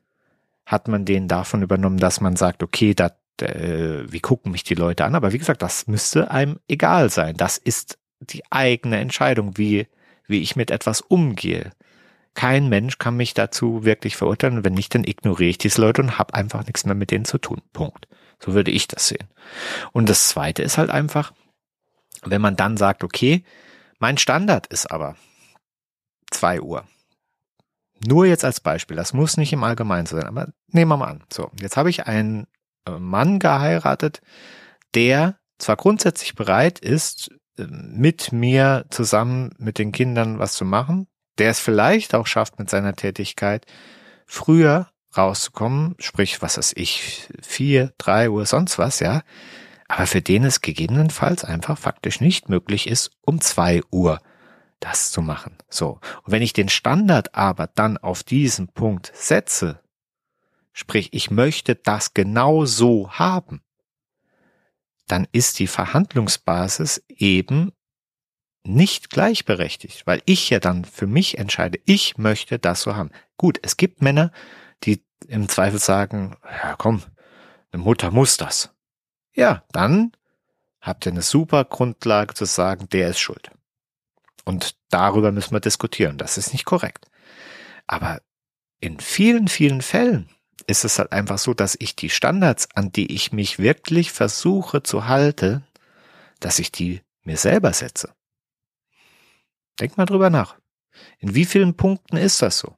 hat 0.67 0.89
man 0.89 1.05
den 1.05 1.29
davon 1.29 1.63
übernommen, 1.63 1.99
dass 1.99 2.21
man 2.21 2.37
sagt, 2.37 2.63
okay, 2.63 2.95
da, 2.95 3.13
äh, 3.41 4.11
wie 4.11 4.21
gucken 4.21 4.53
mich 4.53 4.65
die 4.65 4.75
Leute 4.75 5.05
an? 5.05 5.15
Aber 5.15 5.33
wie 5.33 5.39
gesagt, 5.39 5.63
das 5.63 5.87
müsste 5.87 6.31
einem 6.31 6.59
egal 6.69 7.11
sein. 7.11 7.37
Das 7.37 7.59
ist 7.59 7.99
die 8.21 8.43
eigene 8.51 8.99
Entscheidung, 8.99 9.57
wie 9.57 9.87
wie 10.33 10.41
ich 10.41 10.57
mit 10.57 10.71
etwas 10.71 11.01
umgehe. 11.01 11.73
Kein 12.35 12.69
Mensch 12.69 12.99
kann 12.99 13.17
mich 13.17 13.35
dazu 13.35 13.85
wirklich 13.85 14.17
verurteilen. 14.17 14.65
wenn 14.65 14.73
nicht, 14.73 14.95
dann 14.95 15.05
ignoriere 15.05 15.51
ich 15.51 15.59
diese 15.59 15.81
Leute 15.81 16.03
und 16.03 16.19
habe 16.19 16.35
einfach 16.35 16.67
nichts 16.67 16.85
mehr 16.85 16.95
mit 16.95 17.11
denen 17.11 17.27
zu 17.27 17.39
tun. 17.39 17.61
Punkt. 17.73 18.09
So 18.41 18.55
würde 18.55 18.71
ich 18.71 18.89
das 18.89 19.09
sehen. 19.09 19.29
Und 19.93 20.09
das 20.09 20.29
Zweite 20.29 20.63
ist 20.63 20.79
halt 20.79 20.91
einfach, 20.91 21.33
wenn 22.25 22.41
man 22.41 22.57
dann 22.57 22.77
sagt, 22.77 23.05
okay, 23.05 23.45
mein 23.99 24.19
Standard 24.19 24.67
ist 24.67 24.91
aber 24.91 25.17
zwei 26.31 26.61
Uhr. 26.61 26.85
Nur 28.05 28.27
jetzt 28.27 28.45
als 28.45 28.61
Beispiel, 28.61 28.97
das 28.97 29.13
muss 29.13 29.37
nicht 29.37 29.53
im 29.53 29.63
Allgemeinen 29.63 30.07
sein, 30.07 30.25
aber 30.25 30.49
nehmen 30.69 30.91
wir 30.91 30.97
mal 30.97 31.09
an. 31.09 31.25
So, 31.33 31.51
jetzt 31.61 31.77
habe 31.77 31.91
ich 31.91 32.07
einen 32.07 32.49
Mann 32.89 33.39
geheiratet, 33.39 34.21
der 34.95 35.39
zwar 35.59 35.77
grundsätzlich 35.77 36.35
bereit 36.35 36.79
ist, 36.79 37.31
mit 37.57 38.33
mir 38.33 38.87
zusammen 38.91 39.51
mit 39.59 39.79
den 39.79 39.93
Kindern 39.93 40.39
was 40.39 40.55
zu 40.55 40.65
machen, 40.65 41.07
der 41.39 41.51
es 41.51 41.61
vielleicht 41.61 42.15
auch 42.15 42.27
schafft 42.27 42.59
mit 42.59 42.71
seiner 42.71 42.95
Tätigkeit, 42.95 43.67
früher 44.27 44.89
rauszukommen, 45.17 45.95
sprich, 45.99 46.41
was 46.41 46.57
weiß 46.57 46.73
ich, 46.77 47.29
vier, 47.43 47.93
drei 47.99 48.31
Uhr, 48.31 48.47
sonst 48.47 48.79
was, 48.79 49.01
ja, 49.01 49.23
aber 49.89 50.07
für 50.07 50.23
den 50.23 50.45
es 50.45 50.63
gegebenenfalls 50.63 51.45
einfach 51.45 51.79
faktisch 51.79 52.21
nicht 52.21 52.49
möglich 52.49 52.87
ist, 52.87 53.11
um 53.21 53.41
zwei 53.41 53.83
Uhr 53.91 54.21
das 54.81 55.13
zu 55.13 55.21
machen. 55.23 55.59
So. 55.69 56.01
Und 56.25 56.33
wenn 56.33 56.43
ich 56.43 56.55
den 56.55 56.71
Standard 56.71 57.35
aber 57.35 57.67
dann 57.67 57.99
auf 57.99 58.23
diesen 58.23 58.69
Punkt 58.69 59.13
setze, 59.15 59.81
sprich, 60.73 61.13
ich 61.13 61.31
möchte 61.31 61.75
das 61.75 62.15
genau 62.15 62.65
so 62.65 63.11
haben, 63.11 63.63
dann 65.07 65.27
ist 65.33 65.59
die 65.59 65.67
Verhandlungsbasis 65.67 67.05
eben 67.09 67.73
nicht 68.65 69.11
gleichberechtigt, 69.11 70.07
weil 70.07 70.23
ich 70.25 70.49
ja 70.51 70.61
dann 70.61 70.85
für 70.85 71.07
mich 71.07 71.39
entscheide, 71.39 71.81
ich 71.85 72.17
möchte 72.17 72.59
das 72.59 72.83
so 72.83 72.95
haben. 72.95 73.11
Gut, 73.37 73.59
es 73.63 73.77
gibt 73.77 74.03
Männer, 74.03 74.31
die 74.85 75.05
im 75.27 75.49
Zweifel 75.49 75.79
sagen, 75.79 76.37
ja 76.45 76.77
komm, 76.77 77.03
eine 77.73 77.83
Mutter 77.83 78.11
muss 78.11 78.37
das. 78.37 78.71
Ja, 79.35 79.65
dann 79.73 80.13
habt 80.81 81.07
ihr 81.07 81.13
eine 81.13 81.23
super 81.23 81.65
Grundlage 81.65 82.35
zu 82.35 82.45
sagen, 82.45 82.89
der 82.91 83.09
ist 83.09 83.19
schuld. 83.19 83.51
Und 84.45 84.77
darüber 84.91 85.33
müssen 85.33 85.53
wir 85.53 85.61
diskutieren. 85.61 86.19
Das 86.19 86.37
ist 86.39 86.53
nicht 86.53 86.65
korrekt. 86.65 87.11
Aber 87.87 88.21
in 88.81 88.99
vielen, 89.01 89.49
vielen 89.49 89.81
Fällen 89.81 90.29
ist 90.67 90.85
es 90.85 90.99
halt 90.99 91.13
einfach 91.13 91.39
so, 91.39 91.55
dass 91.55 91.77
ich 91.79 91.97
die 91.97 92.11
Standards, 92.11 92.69
an 92.75 92.93
die 92.93 93.13
ich 93.15 93.33
mich 93.33 93.59
wirklich 93.59 94.13
versuche 94.13 94.83
zu 94.83 95.07
halten, 95.07 95.65
dass 96.41 96.59
ich 96.59 96.73
die 96.73 97.03
mir 97.25 97.37
selber 97.37 97.73
setze. 97.73 98.15
Denk 99.81 99.97
mal 99.97 100.07
drüber 100.07 100.31
nach. 100.31 100.57
In 101.19 101.35
wie 101.35 101.45
vielen 101.45 101.77
Punkten 101.77 102.17
ist 102.17 102.43
das 102.43 102.59
so? 102.59 102.77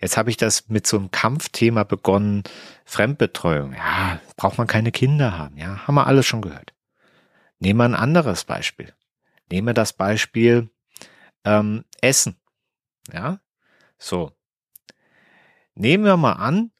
Jetzt 0.00 0.16
habe 0.16 0.30
ich 0.30 0.36
das 0.36 0.68
mit 0.68 0.86
so 0.86 0.98
einem 0.98 1.10
Kampfthema 1.10 1.84
begonnen. 1.84 2.42
Fremdbetreuung. 2.84 3.72
Ja, 3.72 4.20
braucht 4.36 4.58
man 4.58 4.66
keine 4.66 4.90
Kinder 4.90 5.38
haben. 5.38 5.56
Ja, 5.56 5.86
haben 5.86 5.94
wir 5.94 6.06
alles 6.06 6.26
schon 6.26 6.42
gehört. 6.42 6.74
Nehmen 7.58 7.78
wir 7.78 7.84
ein 7.84 7.94
anderes 7.94 8.44
Beispiel. 8.44 8.92
Nehme 9.48 9.74
das 9.74 9.92
Beispiel 9.92 10.70
ähm, 11.44 11.84
Essen. 12.00 12.40
Ja, 13.12 13.40
so. 13.98 14.32
Nehmen 15.74 16.04
wir 16.04 16.16
mal 16.16 16.32
an, 16.32 16.71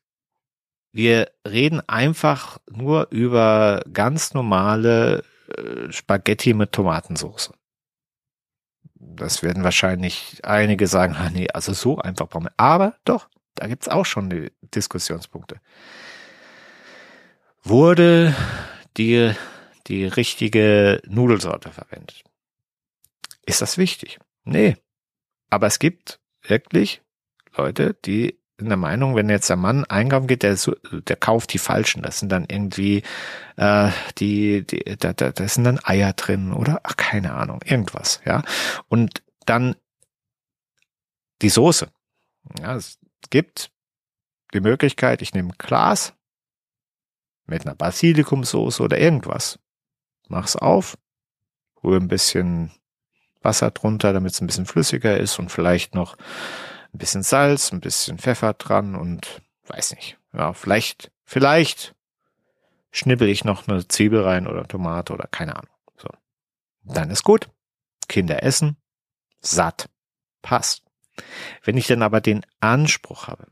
wir 0.93 1.31
reden 1.49 1.81
einfach 1.89 2.59
nur 2.71 3.09
über 3.11 3.83
ganz 3.93 4.35
normale 4.35 5.25
äh, 5.49 5.91
Spaghetti 5.91 6.53
mit 6.53 6.73
Tomatensauce. 6.73 7.53
Das 8.95 9.43
werden 9.43 9.65
wahrscheinlich 9.65 10.41
einige 10.45 10.87
sagen, 10.87 11.17
nee, 11.33 11.49
also 11.53 11.73
so 11.73 11.99
einfach 11.99 12.29
brauchen 12.29 12.45
wir. 12.45 12.55
Aber 12.59 12.95
doch, 13.05 13.29
da 13.55 13.67
gibt's 13.67 13.89
auch 13.89 14.07
schon 14.07 14.31
die 14.31 14.53
Diskussionspunkte. 14.63 15.61
Wurde 17.63 18.35
die, 18.97 19.33
die 19.87 20.05
richtige 20.05 21.01
Nudelsorte 21.07 21.71
verwendet? 21.71 22.23
Ist 23.47 23.63
das 23.63 23.79
wichtig? 23.79 24.19
Nee. 24.45 24.77
Aber 25.49 25.67
es 25.67 25.79
gibt 25.79 26.21
wirklich 26.43 27.03
Leute, 27.57 27.95
die 28.05 28.42
in 28.63 28.69
der 28.69 28.79
Meinung, 28.79 29.15
wenn 29.15 29.29
jetzt 29.29 29.51
der 29.51 29.57
Mann 29.57 29.85
einkaufen 29.85 30.27
geht, 30.27 30.43
der, 30.43 30.57
der 30.91 31.17
kauft 31.17 31.53
die 31.53 31.59
falschen. 31.59 32.03
Das 32.03 32.19
sind 32.19 32.31
dann 32.31 32.47
irgendwie 32.49 33.03
äh, 33.57 33.91
die, 34.19 34.67
die 34.67 34.97
da, 34.99 35.13
da, 35.13 35.31
da 35.31 35.49
sind 35.49 35.65
dann 35.65 35.81
Eier 35.83 36.13
drin 36.13 36.53
oder 36.53 36.81
ach, 36.85 36.97
keine 36.97 37.35
Ahnung, 37.35 37.61
irgendwas, 37.65 38.21
ja. 38.25 38.43
Und 38.89 39.23
dann 39.47 39.77
die 41.43 41.51
Soße. 41.51 41.89
Ja, 42.61 42.77
es 42.77 42.99
gibt 43.31 43.71
die 44.55 44.61
Möglichkeit, 44.61 45.23
ich 45.23 45.35
nehme 45.35 45.53
Glas 45.59 46.15
mit 47.47 47.67
einer 47.67 47.75
Basilikumsoße 47.75 48.83
oder 48.83 48.99
irgendwas. 48.99 49.59
Mach's 50.29 50.57
auf, 50.57 50.97
rühre 51.83 52.01
ein 52.01 52.09
bisschen 52.09 52.71
Wasser 53.43 53.71
drunter, 53.71 54.13
damit 54.13 54.33
es 54.33 54.41
ein 54.41 54.47
bisschen 54.47 54.67
flüssiger 54.67 55.19
ist 55.19 55.39
und 55.39 55.51
vielleicht 55.51 55.95
noch 55.95 56.17
ein 56.95 56.99
bisschen 56.99 57.23
Salz, 57.23 57.73
ein 57.73 57.81
bisschen 57.81 58.19
Pfeffer 58.19 58.53
dran 58.55 58.95
und 58.95 59.43
weiß 59.67 59.95
nicht. 59.95 60.19
Ja, 60.33 60.53
vielleicht, 60.53 61.11
vielleicht 61.25 61.95
schnippel 62.91 63.29
ich 63.29 63.45
noch 63.45 63.67
eine 63.67 63.87
Zwiebel 63.89 64.23
rein 64.23 64.47
oder 64.47 64.67
Tomate 64.67 65.13
oder 65.13 65.27
keine 65.27 65.57
Ahnung. 65.57 65.75
So. 65.97 66.09
Dann 66.85 67.11
ist 67.11 67.25
gut. 67.25 67.49
Kinder 68.09 68.43
essen. 68.43 68.77
Satt. 69.41 69.89
Passt. 70.43 70.83
Wenn 71.63 71.77
ich 71.77 71.87
dann 71.87 72.03
aber 72.03 72.21
den 72.21 72.45
Anspruch 72.61 73.27
habe, 73.29 73.47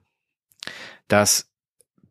dass 1.08 1.49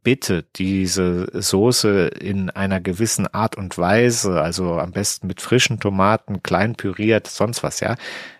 bitte 0.09 0.41
diese 0.55 1.29
Soße 1.39 2.07
in 2.07 2.49
einer 2.49 2.81
gewissen 2.81 3.27
Art 3.27 3.55
und 3.55 3.77
Weise, 3.77 4.41
also 4.41 4.79
am 4.79 4.91
besten 4.91 5.27
mit 5.27 5.39
frischen 5.39 5.79
Tomaten, 5.79 6.41
klein 6.41 6.73
püriert, 6.73 7.27
sonst 7.27 7.61
was, 7.61 7.79
ja, 7.79 7.95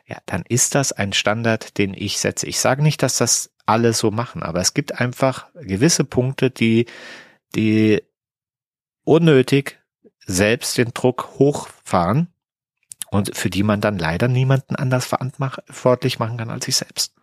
ja, 0.08 0.18
dann 0.26 0.42
ist 0.50 0.74
das 0.74 0.94
ein 0.94 1.14
Standard, 1.14 1.78
den 1.78 1.94
ich 1.94 2.18
setze. 2.18 2.48
Ich 2.48 2.60
sage 2.60 2.82
nicht, 2.82 3.04
dass 3.04 3.20
das 3.20 3.52
alle 3.68 3.94
so 3.94 4.10
machen, 4.10 4.42
aber 4.42 4.62
es 4.62 4.74
gibt 4.74 5.00
einfach 5.00 5.46
gewisse 5.62 6.06
Punkte, 6.06 6.50
die, 6.50 6.88
die 7.54 8.02
unnötig 9.04 9.80
selbst 10.26 10.76
den 10.76 10.90
Druck 10.96 11.34
hochfahren 11.38 12.34
und 13.12 13.38
für 13.38 13.52
die 13.52 13.62
man 13.62 13.80
dann 13.80 14.00
leider 14.00 14.28
niemanden 14.28 14.76
anders 14.76 15.06
verantwortlich 15.06 16.18
machen 16.18 16.38
kann 16.40 16.50
als 16.50 16.66
sich 16.66 16.78
selbst. 16.78 17.14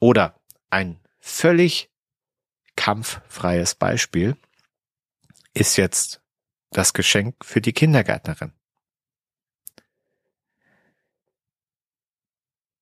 Oder 0.00 0.38
ein 0.68 1.00
völlig 1.18 1.91
kampffreies 2.76 3.74
Beispiel 3.74 4.36
ist 5.54 5.76
jetzt 5.76 6.22
das 6.70 6.92
Geschenk 6.92 7.44
für 7.44 7.60
die 7.60 7.72
Kindergärtnerin. 7.72 8.52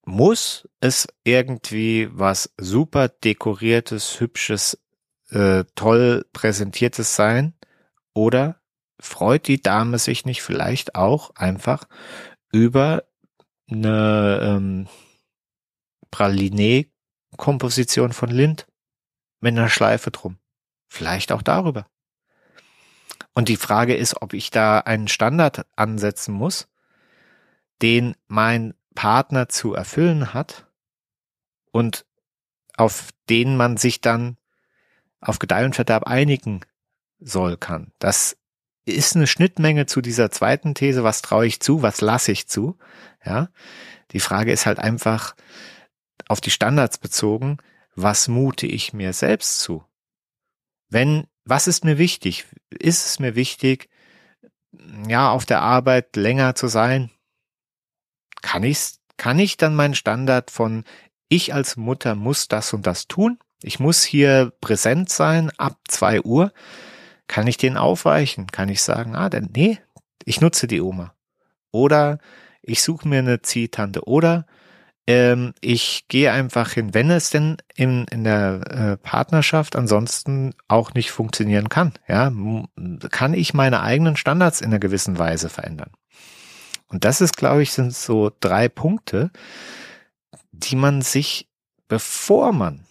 Muss 0.04 0.68
es 0.80 1.06
irgendwie 1.24 2.08
was 2.12 2.52
super 2.56 3.08
dekoriertes, 3.08 4.20
hübsches, 4.20 4.78
äh, 5.30 5.64
toll 5.74 6.26
präsentiertes 6.32 7.14
sein? 7.14 7.54
Oder 8.12 8.60
freut 8.98 9.46
die 9.46 9.62
Dame 9.62 9.98
sich 9.98 10.24
nicht 10.24 10.42
vielleicht 10.42 10.94
auch 10.94 11.34
einfach 11.36 11.84
über 12.52 13.04
eine 13.70 14.40
ähm, 14.42 14.88
Praline-Komposition 16.10 18.12
von 18.12 18.30
Lind? 18.30 18.66
Mit 19.40 19.56
einer 19.56 19.68
Schleife 19.68 20.10
drum. 20.10 20.38
Vielleicht 20.88 21.32
auch 21.32 21.42
darüber. 21.42 21.86
Und 23.32 23.48
die 23.48 23.56
Frage 23.56 23.94
ist, 23.94 24.20
ob 24.22 24.32
ich 24.32 24.50
da 24.50 24.80
einen 24.80 25.08
Standard 25.08 25.66
ansetzen 25.76 26.34
muss, 26.34 26.68
den 27.80 28.14
mein 28.26 28.74
Partner 28.94 29.48
zu 29.48 29.74
erfüllen 29.74 30.34
hat 30.34 30.66
und 31.70 32.04
auf 32.76 33.10
den 33.28 33.56
man 33.56 33.76
sich 33.76 34.00
dann 34.00 34.36
auf 35.20 35.38
Gedeih 35.38 35.64
und 35.64 35.74
Verderb 35.74 36.06
einigen 36.06 36.60
soll 37.20 37.56
kann. 37.56 37.92
Das 37.98 38.36
ist 38.84 39.14
eine 39.14 39.26
Schnittmenge 39.26 39.86
zu 39.86 40.00
dieser 40.00 40.30
zweiten 40.30 40.74
These, 40.74 41.04
was 41.04 41.22
traue 41.22 41.46
ich 41.46 41.60
zu, 41.60 41.82
was 41.82 42.00
lasse 42.00 42.32
ich 42.32 42.48
zu. 42.48 42.78
Ja, 43.24 43.48
die 44.12 44.20
Frage 44.20 44.52
ist 44.52 44.66
halt 44.66 44.78
einfach 44.78 45.34
auf 46.26 46.40
die 46.40 46.50
Standards 46.50 46.98
bezogen, 46.98 47.58
was 47.94 48.28
mute 48.28 48.66
ich 48.66 48.92
mir 48.92 49.12
selbst 49.12 49.60
zu? 49.60 49.84
Wenn, 50.88 51.26
was 51.44 51.66
ist 51.66 51.84
mir 51.84 51.98
wichtig? 51.98 52.46
Ist 52.70 53.06
es 53.06 53.18
mir 53.18 53.34
wichtig, 53.34 53.88
ja, 55.08 55.30
auf 55.30 55.46
der 55.46 55.62
Arbeit 55.62 56.16
länger 56.16 56.54
zu 56.54 56.68
sein? 56.68 57.10
Kann 58.42 58.62
ich, 58.62 58.96
kann 59.16 59.38
ich 59.38 59.56
dann 59.56 59.74
meinen 59.74 59.94
Standard 59.94 60.50
von 60.50 60.84
ich 61.28 61.54
als 61.54 61.76
Mutter 61.76 62.14
muss 62.14 62.48
das 62.48 62.72
und 62.72 62.86
das 62.86 63.06
tun? 63.06 63.38
Ich 63.62 63.78
muss 63.78 64.02
hier 64.02 64.52
präsent 64.60 65.10
sein 65.10 65.50
ab 65.58 65.78
zwei 65.86 66.22
Uhr. 66.22 66.52
Kann 67.28 67.46
ich 67.46 67.56
den 67.56 67.76
aufweichen? 67.76 68.46
Kann 68.48 68.68
ich 68.68 68.82
sagen, 68.82 69.14
ah, 69.14 69.28
denn 69.28 69.50
nee, 69.54 69.78
ich 70.24 70.40
nutze 70.40 70.66
die 70.66 70.80
Oma. 70.80 71.14
Oder 71.70 72.18
ich 72.62 72.82
suche 72.82 73.06
mir 73.06 73.20
eine 73.20 73.42
Ziehtante. 73.42 74.06
Oder 74.08 74.46
ähm, 75.06 75.54
ich 75.60 76.06
gehe 76.08 76.32
einfach 76.32 76.72
hin, 76.72 76.94
wenn 76.94 77.10
es 77.10 77.30
denn 77.30 77.56
in, 77.74 78.04
in 78.06 78.24
der 78.24 78.60
äh, 78.70 78.96
Partnerschaft 78.96 79.76
ansonsten 79.76 80.54
auch 80.68 80.94
nicht 80.94 81.10
funktionieren 81.10 81.68
kann. 81.68 81.94
Ja, 82.06 82.32
kann 83.10 83.34
ich 83.34 83.54
meine 83.54 83.80
eigenen 83.80 84.16
Standards 84.16 84.60
in 84.60 84.68
einer 84.68 84.78
gewissen 84.78 85.18
Weise 85.18 85.48
verändern. 85.48 85.90
Und 86.88 87.04
das 87.04 87.20
ist, 87.20 87.36
glaube 87.36 87.62
ich, 87.62 87.72
sind 87.72 87.94
so 87.94 88.30
drei 88.40 88.68
Punkte, 88.68 89.30
die 90.52 90.76
man 90.76 91.02
sich, 91.02 91.48
bevor 91.88 92.52
man 92.52 92.84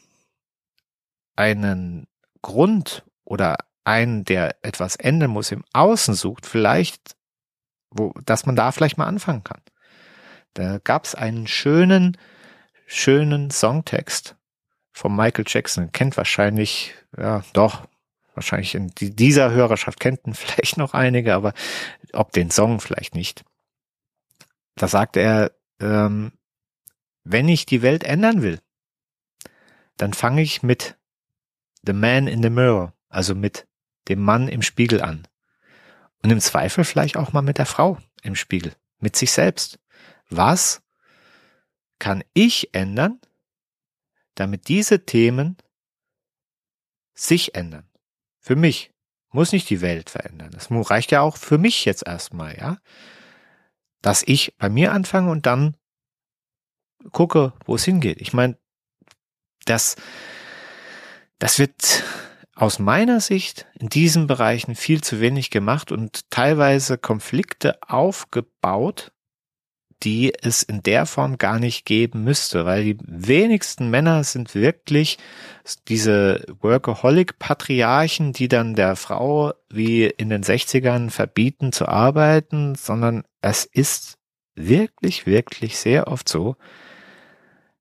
einen 1.35 2.07
Grund 2.41 3.03
oder 3.23 3.57
einen, 3.83 4.23
der 4.23 4.55
etwas 4.63 4.95
ändern 4.95 5.31
muss, 5.31 5.51
im 5.51 5.63
Außen 5.73 6.13
sucht, 6.13 6.45
vielleicht, 6.45 7.15
wo, 7.91 8.13
dass 8.23 8.45
man 8.45 8.55
da 8.55 8.71
vielleicht 8.71 8.97
mal 8.97 9.07
anfangen 9.07 9.43
kann. 9.43 9.61
Da 10.53 10.79
gab 10.79 11.05
es 11.05 11.15
einen 11.15 11.47
schönen, 11.47 12.17
schönen 12.85 13.51
Songtext 13.51 14.35
von 14.91 15.15
Michael 15.15 15.45
Jackson. 15.47 15.91
Kennt 15.91 16.17
wahrscheinlich, 16.17 16.93
ja, 17.17 17.43
doch, 17.53 17.87
wahrscheinlich 18.33 18.75
in 18.75 18.91
dieser 18.95 19.51
Hörerschaft 19.51 19.99
kennt 19.99 20.25
ihn 20.25 20.33
vielleicht 20.35 20.77
noch 20.77 20.93
einige, 20.93 21.33
aber 21.33 21.53
ob 22.13 22.31
den 22.31 22.51
Song 22.51 22.79
vielleicht 22.79 23.15
nicht. 23.15 23.43
Da 24.75 24.87
sagt 24.87 25.17
er, 25.17 25.51
ähm, 25.79 26.31
wenn 27.23 27.47
ich 27.47 27.65
die 27.65 27.81
Welt 27.81 28.03
ändern 28.03 28.41
will, 28.41 28.59
dann 29.97 30.13
fange 30.13 30.41
ich 30.41 30.63
mit 30.63 30.97
The 31.85 31.93
Man 31.93 32.27
in 32.27 32.41
the 32.41 32.49
Mirror, 32.49 32.93
also 33.09 33.35
mit 33.35 33.67
dem 34.07 34.21
Mann 34.21 34.47
im 34.47 34.61
Spiegel 34.61 35.01
an. 35.01 35.27
Und 36.23 36.31
im 36.31 36.39
Zweifel 36.39 36.83
vielleicht 36.83 37.17
auch 37.17 37.33
mal 37.33 37.41
mit 37.41 37.57
der 37.57 37.65
Frau 37.65 37.97
im 38.23 38.35
Spiegel, 38.35 38.73
mit 38.99 39.15
sich 39.15 39.31
selbst 39.31 39.79
was 40.29 40.81
kann 41.99 42.23
ich 42.33 42.73
ändern, 42.73 43.19
damit 44.35 44.67
diese 44.67 45.05
Themen 45.05 45.57
sich 47.13 47.55
ändern? 47.55 47.89
Für 48.39 48.55
mich. 48.55 48.91
Muss 49.31 49.51
nicht 49.51 49.69
die 49.69 49.81
Welt 49.81 50.09
verändern. 50.09 50.49
Das 50.51 50.69
reicht 50.71 51.11
ja 51.11 51.21
auch 51.21 51.37
für 51.37 51.59
mich 51.59 51.85
jetzt 51.85 52.07
erstmal, 52.07 52.57
ja. 52.57 52.77
Dass 54.01 54.23
ich 54.25 54.55
bei 54.57 54.69
mir 54.69 54.91
anfange 54.91 55.29
und 55.29 55.45
dann 55.45 55.77
gucke, 57.11 57.53
wo 57.65 57.75
es 57.75 57.85
hingeht. 57.85 58.21
Ich 58.21 58.33
meine, 58.33 58.57
das, 59.65 59.97
das 61.37 61.59
wird 61.59 62.03
aus 62.55 62.79
meiner 62.79 63.21
Sicht 63.21 63.67
in 63.79 63.87
diesen 63.89 64.27
Bereichen 64.27 64.75
viel 64.75 65.01
zu 65.01 65.19
wenig 65.19 65.49
gemacht 65.49 65.91
und 65.91 66.29
teilweise 66.29 66.97
Konflikte 66.97 67.79
aufgebaut, 67.83 69.11
die 70.03 70.33
es 70.41 70.63
in 70.63 70.81
der 70.81 71.05
Form 71.05 71.37
gar 71.37 71.59
nicht 71.59 71.85
geben 71.85 72.23
müsste, 72.23 72.65
weil 72.65 72.83
die 72.83 72.97
wenigsten 73.01 73.89
Männer 73.89 74.23
sind 74.23 74.55
wirklich 74.55 75.17
diese 75.87 76.45
Workaholic-Patriarchen, 76.61 78.31
die 78.31 78.47
dann 78.47 78.75
der 78.75 78.95
Frau 78.95 79.53
wie 79.69 80.05
in 80.05 80.29
den 80.29 80.43
60ern 80.43 81.09
verbieten 81.09 81.71
zu 81.71 81.87
arbeiten, 81.87 82.75
sondern 82.75 83.23
es 83.41 83.65
ist 83.65 84.17
wirklich, 84.55 85.25
wirklich 85.25 85.77
sehr 85.77 86.07
oft 86.07 86.29
so, 86.29 86.55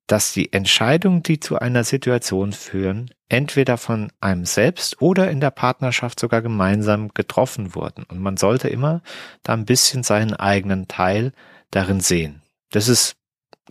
dass 0.07 0.33
die 0.33 0.51
Entscheidungen, 0.51 1.21
die 1.21 1.39
zu 1.39 1.59
einer 1.59 1.83
Situation 1.83 2.51
führen, 2.51 3.11
entweder 3.29 3.77
von 3.77 4.11
einem 4.19 4.45
selbst 4.45 5.01
oder 5.01 5.29
in 5.29 5.39
der 5.39 5.51
Partnerschaft 5.51 6.19
sogar 6.19 6.41
gemeinsam 6.41 7.09
getroffen 7.13 7.75
wurden. 7.75 8.03
Und 8.05 8.19
man 8.19 8.35
sollte 8.35 8.69
immer 8.69 9.03
da 9.43 9.53
ein 9.53 9.65
bisschen 9.65 10.01
seinen 10.01 10.33
eigenen 10.33 10.87
Teil 10.87 11.31
darin 11.71 11.99
sehen. 11.99 12.41
Das 12.71 12.87
ist, 12.87 13.15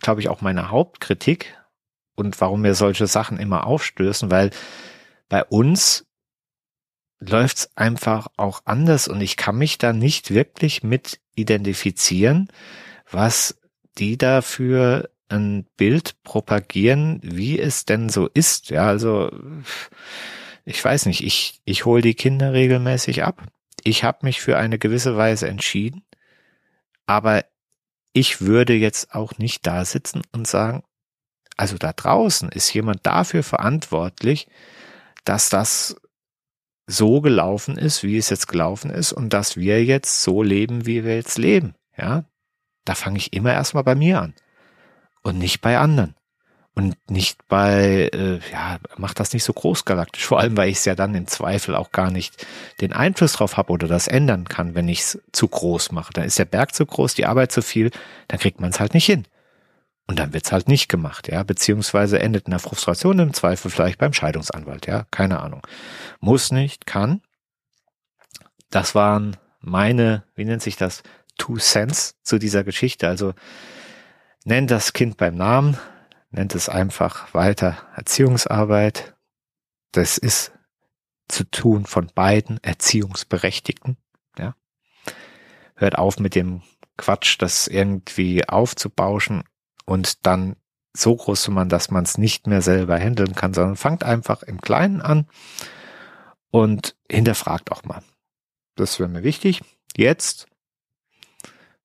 glaube 0.01 0.21
ich, 0.21 0.29
auch 0.29 0.41
meine 0.41 0.71
Hauptkritik 0.71 1.57
und 2.15 2.41
warum 2.41 2.63
mir 2.63 2.75
solche 2.75 3.07
Sachen 3.07 3.39
immer 3.39 3.67
aufstößen, 3.67 4.31
weil 4.31 4.51
bei 5.29 5.45
uns 5.45 6.07
läuft's 7.21 7.71
einfach 7.77 8.29
auch 8.37 8.63
anders 8.65 9.09
und 9.09 9.21
ich 9.21 9.37
kann 9.37 9.57
mich 9.57 9.79
da 9.79 9.93
nicht 9.93 10.33
wirklich 10.33 10.83
mit 10.83 11.21
identifizieren, 11.35 12.49
was 13.11 13.61
die 13.99 14.17
da 14.17 14.43
für 14.43 15.11
ein 15.29 15.67
Bild 15.77 16.23
propagieren, 16.23 17.21
wie 17.23 17.59
es 17.59 17.85
denn 17.85 18.09
so 18.09 18.29
ist. 18.29 18.71
Ja, 18.71 18.87
also 18.87 19.31
ich 20.65 20.83
weiß 20.85 21.07
nicht, 21.07 21.23
ich, 21.25 21.61
ich 21.65 21.85
hole 21.85 22.03
die 22.03 22.15
Kinder 22.15 22.53
regelmäßig 22.53 23.25
ab. 23.25 23.43
Ich 23.85 24.05
habe 24.05 24.19
mich 24.23 24.41
für 24.41 24.57
eine 24.57 24.79
gewisse 24.79 25.17
Weise 25.17 25.49
entschieden, 25.49 26.03
aber 27.07 27.45
ich 28.13 28.41
würde 28.41 28.75
jetzt 28.75 29.15
auch 29.15 29.39
nicht 29.39 29.67
da 29.67 29.85
sitzen 29.85 30.23
und 30.33 30.47
sagen, 30.47 30.83
also 31.57 31.77
da 31.77 31.93
draußen 31.93 32.49
ist 32.51 32.73
jemand 32.73 33.05
dafür 33.05 33.43
verantwortlich, 33.43 34.49
dass 35.25 35.51
das 35.51 35.97
so 36.87 37.21
gelaufen 37.21 37.77
ist, 37.77 38.03
wie 38.03 38.17
es 38.17 38.31
jetzt 38.31 38.49
gelaufen 38.49 38.91
ist 38.91 39.13
und 39.13 39.33
dass 39.33 39.57
wir 39.57 39.85
jetzt 39.85 40.23
so 40.23 40.43
leben, 40.43 40.87
wie 40.87 41.05
wir 41.05 41.17
jetzt 41.17 41.37
leben. 41.37 41.75
Ja, 41.97 42.25
da 42.85 42.95
fange 42.95 43.19
ich 43.19 43.33
immer 43.33 43.53
erstmal 43.53 43.85
bei 43.85 43.95
mir 43.95 44.23
an 44.23 44.35
und 45.23 45.39
nicht 45.39 45.61
bei 45.61 45.79
anderen. 45.79 46.15
Und 46.79 46.97
nicht 47.11 47.49
bei, 47.49 48.09
äh, 48.13 48.39
ja, 48.53 48.79
macht 48.97 49.19
das 49.19 49.33
nicht 49.33 49.43
so 49.43 49.53
großgalaktisch, 49.53 50.25
vor 50.25 50.39
allem 50.39 50.57
weil 50.57 50.69
ich 50.69 50.77
es 50.77 50.85
ja 50.85 50.95
dann 50.95 51.13
im 51.17 51.27
Zweifel 51.27 51.75
auch 51.75 51.91
gar 51.91 52.13
nicht 52.13 52.47
den 52.81 52.93
Einfluss 52.93 53.33
drauf 53.33 53.57
habe 53.57 53.73
oder 53.73 53.89
das 53.89 54.07
ändern 54.07 54.45
kann, 54.49 54.77
wenn 54.77 54.87
ich 54.87 55.01
es 55.01 55.21
zu 55.33 55.49
groß 55.49 55.91
mache. 55.91 56.13
Dann 56.13 56.23
ist 56.23 56.39
der 56.39 56.45
Berg 56.45 56.77
zu 56.77 56.87
groß, 56.87 57.15
die 57.15 57.27
Arbeit 57.27 57.51
zu 57.51 57.63
viel, 57.63 57.91
dann 58.29 58.39
kriegt 58.39 58.61
man 58.61 58.71
es 58.71 58.79
halt 58.79 58.95
nicht 58.95 59.07
hin. 59.07 59.25
Und 60.07 60.21
dann 60.21 60.33
wird's 60.33 60.53
halt 60.53 60.69
nicht 60.69 60.89
gemacht, 60.89 61.27
ja, 61.27 61.43
beziehungsweise 61.43 62.21
endet 62.21 62.47
in 62.47 62.53
der 62.53 62.61
Frustration 62.61 63.19
im 63.19 63.35
Zweifel 63.35 63.73
vielleicht 63.73 63.99
beim 63.99 64.13
Scheidungsanwalt, 64.13 64.87
ja, 64.87 65.05
keine 65.11 65.41
Ahnung. 65.41 65.67
Muss 66.21 66.53
nicht, 66.53 66.87
kann. 66.87 67.23
Das 68.71 68.95
waren 68.95 69.37
meine, 69.61 70.23
wie 70.37 70.45
nennt 70.45 70.63
sich 70.63 70.77
das, 70.77 71.03
Two 71.39 71.57
Cents 71.57 72.15
zu 72.23 72.39
dieser 72.39 72.63
Geschichte. 72.63 73.09
Also 73.09 73.35
Nennt 74.49 74.71
das 74.71 74.95
Kind 74.95 75.19
beim 75.19 75.35
Namen, 75.35 75.77
nennt 76.31 76.55
es 76.55 76.69
einfach 76.69 77.33
weiter 77.35 77.79
Erziehungsarbeit. 77.97 79.15
Das 79.93 80.19
ist 80.19 80.53
zu 81.29 81.45
tun 81.45 81.87
von 81.87 82.11
beiden 82.15 82.63
Erziehungsberechtigten. 82.63 83.97
Ja. 84.39 84.55
Hört 85.77 85.99
auf 85.99 86.19
mit 86.19 86.35
dem 86.35 86.63
Quatsch, 86.97 87.37
das 87.39 87.69
irgendwie 87.69 88.49
aufzubauschen 88.49 89.45
und 89.85 90.27
dann 90.27 90.57
so 90.95 91.15
groß 91.15 91.43
zu 91.43 91.51
machen, 91.53 91.69
dass 91.69 91.91
man 91.91 92.05
es 92.05 92.19
nicht 92.19 92.47
mehr 92.47 92.63
selber 92.63 92.99
handeln 92.99 93.35
kann, 93.35 93.55
sondern 93.55 93.77
fangt 93.77 94.03
einfach 94.03 94.43
im 94.43 94.61
Kleinen 94.61 95.01
an 95.01 95.29
und 96.51 96.97
hinterfragt 97.09 97.71
auch 97.71 97.85
mal. 97.85 98.03
Das 98.75 98.99
wäre 98.99 99.09
mir 99.09 99.23
wichtig. 99.23 99.63
Jetzt 99.97 100.47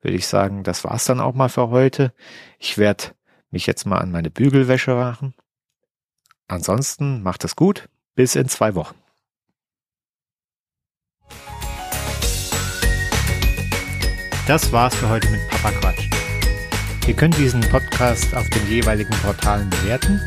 würde 0.01 0.17
ich 0.17 0.27
sagen, 0.27 0.63
das 0.63 0.83
war's 0.83 1.05
dann 1.05 1.19
auch 1.19 1.33
mal 1.33 1.49
für 1.49 1.69
heute. 1.69 2.13
Ich 2.59 2.77
werde 2.77 3.15
mich 3.53 3.65
jetzt 3.67 3.85
mal 3.85 3.99
an 3.99 4.11
meine 4.11 4.29
Bügelwäsche 4.29 4.95
machen. 4.95 5.33
Ansonsten 6.47 7.23
macht 7.23 7.45
es 7.45 7.55
gut. 7.55 7.87
Bis 8.15 8.35
in 8.35 8.49
zwei 8.49 8.75
Wochen. 8.75 8.95
Das 14.45 14.73
war's 14.73 14.93
für 14.93 15.07
heute 15.09 15.29
mit 15.29 15.39
Papa 15.49 15.71
Quatsch. 15.79 16.09
Ihr 17.07 17.15
könnt 17.15 17.37
diesen 17.37 17.61
Podcast 17.61 18.35
auf 18.35 18.49
den 18.49 18.67
jeweiligen 18.67 19.15
Portalen 19.21 19.69
bewerten 19.69 20.19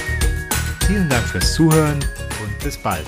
Vielen 0.86 1.08
Dank 1.08 1.24
fürs 1.24 1.54
Zuhören 1.54 1.98
und 2.42 2.56
bis 2.62 2.78
bald. 2.78 3.06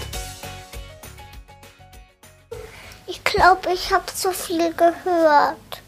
Glaube, 3.25 3.73
ich 3.73 3.93
habe 3.93 4.07
zu 4.07 4.33
viel 4.33 4.73
gehört. 4.75 5.84